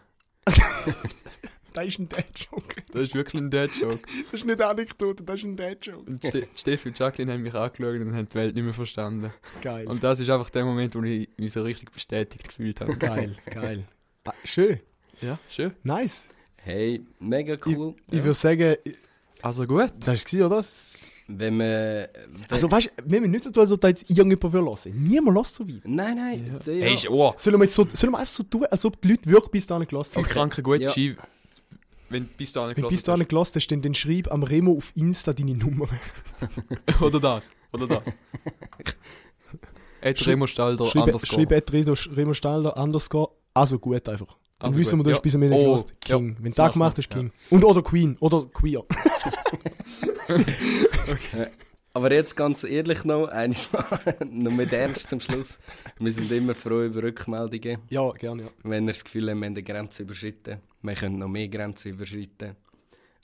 [1.73, 2.75] Das ist ein Dad Joke.
[2.91, 3.99] Das ist wirklich ein Dad-Joke.
[4.25, 6.09] Das ist nicht eine Anekdote, das ist ein Dad Joke.
[6.09, 9.31] Und Ste Steffi und Jacqueline haben mich angeschaut und haben die Welt nicht mehr verstanden.
[9.61, 9.87] Geil.
[9.87, 12.95] Und das ist einfach der Moment, wo ich mich so richtig bestätigt gefühlt habe.
[12.97, 13.83] Geil, geil.
[14.25, 14.79] Ah, schön.
[15.21, 15.71] Ja, schön.
[15.83, 16.27] Nice.
[16.57, 17.95] Hey, mega cool.
[18.11, 18.75] Ich würde sagen,
[19.41, 19.91] Also gut.
[19.99, 20.65] das war oder?
[21.27, 21.67] Wenn man.
[21.67, 22.07] Wenn,
[22.49, 25.03] Also weißt du, wir müssen nicht so tun, als ob da jetzt irgendjemand will hören.
[25.03, 25.81] Niemand lässt so weit.
[25.85, 26.59] nein, nein.
[26.65, 26.73] Ja.
[26.73, 26.85] Ja.
[26.85, 29.29] Hey, oh, Sollen wir, jetzt so, sollen wir einfach so tun, als ob die Leute
[29.29, 30.23] wirklich bis dahin gelassen haben?
[30.23, 30.91] kranker gut Ja.
[30.91, 31.15] Ski.
[32.11, 34.43] Wenn du bis dahin Wenn du bis gelassen dahin gelassen hast, dann, dann schreib am
[34.43, 35.87] Remo auf Insta deine Nummer.
[37.01, 37.51] Oder das.
[37.73, 38.17] Oder das.
[40.01, 41.41] Ed Schreib- Remo Stalder Schreib, underscore.
[41.41, 43.29] schreib at Remo, Remo Stalder underscore.
[43.53, 44.27] Also gut einfach.
[44.59, 45.15] Dann Also wissen wir, gut, du ja.
[45.15, 45.91] hast bis am Ende Oh, gelassen.
[46.07, 46.35] ja, King.
[46.39, 47.31] Wenn du das gemacht wir, hast, King.
[47.49, 48.17] Und oder Queen.
[48.19, 48.83] Oder Queer.
[51.93, 53.57] Aber jetzt ganz ehrlich noch, einmal,
[54.29, 55.59] noch mit Ernst zum Schluss.
[55.99, 58.49] Wir sind immer froh über Rückmeldungen, Ja, gerne, ja.
[58.63, 60.59] wenn ihr das Gefühl habt, wir haben eine Grenze überschritten.
[60.81, 62.55] Wir können noch mehr Grenzen überschreiten.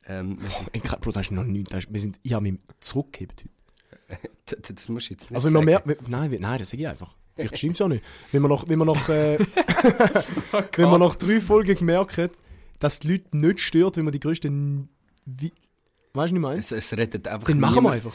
[0.07, 1.69] Ähm, wir sind, Ey, Bro, das ist noch nichts.
[1.71, 4.17] Das ist, wir sind, ich habe mich zurückgehebt heute.
[4.61, 5.65] das, das musst du jetzt nicht Also wenn sagen.
[5.65, 7.13] mehr, wenn- nein, nein, das sage ich einfach.
[7.35, 8.03] Vielleicht stimmt es ja nicht.
[8.31, 9.37] Wenn man noch, wenn man noch, äh,
[10.75, 12.31] wenn man nach drei Folgen gemerkt hat,
[12.79, 14.87] dass die Leute nicht stört, wenn man die größten,
[15.25, 16.59] wie, weißt du, was ich meine?
[16.59, 18.13] es, es rettet einfach Dann machen wir einfach.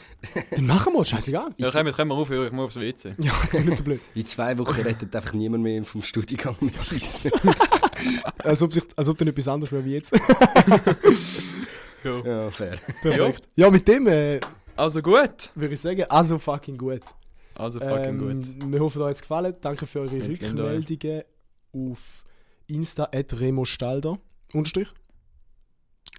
[0.50, 1.54] Dann machen wir, scheißegal.
[1.58, 3.14] Ja, können wir, können wir aufhören, ich muss aufs WC.
[3.18, 4.00] Ja, das ist nicht so blöd.
[4.14, 7.22] In zwei Wochen rettet einfach niemand mehr vom Studiengang mit uns.
[8.38, 10.12] Als ob, sich, als ob dann etwas anderes wäre wie jetzt.
[12.04, 12.78] ja, fair.
[13.02, 13.48] Perfekt.
[13.54, 14.40] Ja, mit dem äh,
[14.76, 15.50] Also gut.
[15.54, 17.02] würde ich sagen, also fucking gut.
[17.54, 18.72] Also fucking Ähm, gut.
[18.72, 19.54] Wir hoffen, euch hat es gefallen.
[19.60, 20.30] Danke für eure Dank.
[20.30, 21.22] Rückmeldungen
[21.72, 22.24] auf
[22.66, 24.18] Insta at Remo Stalder.
[24.52, 24.88] Unterstrich.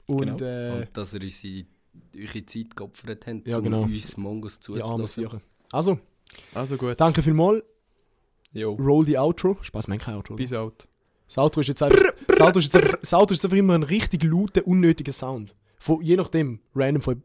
[0.05, 0.43] Und Genau.
[0.45, 1.65] äh, Und dass ihr unsere,
[2.17, 3.81] eure Zeit geopfert habt, Ja, um genau.
[3.83, 5.07] uns Mongos zuzulassen.
[5.07, 5.41] Sicher.
[5.71, 5.99] Also,
[6.53, 6.99] Also gut.
[6.99, 7.63] danke vielmals.
[8.53, 8.73] Jo.
[8.75, 9.57] Roll die Outro.
[9.61, 10.35] Spaß, mein kein Outro.
[10.35, 10.87] Peace out.
[11.33, 13.57] Das Outro ist jetzt einfach, das Outro ist jetzt einfach, das Outro ist jetzt einfach
[13.57, 15.55] immer ein richtig lauter, unnötiger Sound.
[15.79, 17.23] Von, je nachdem, random von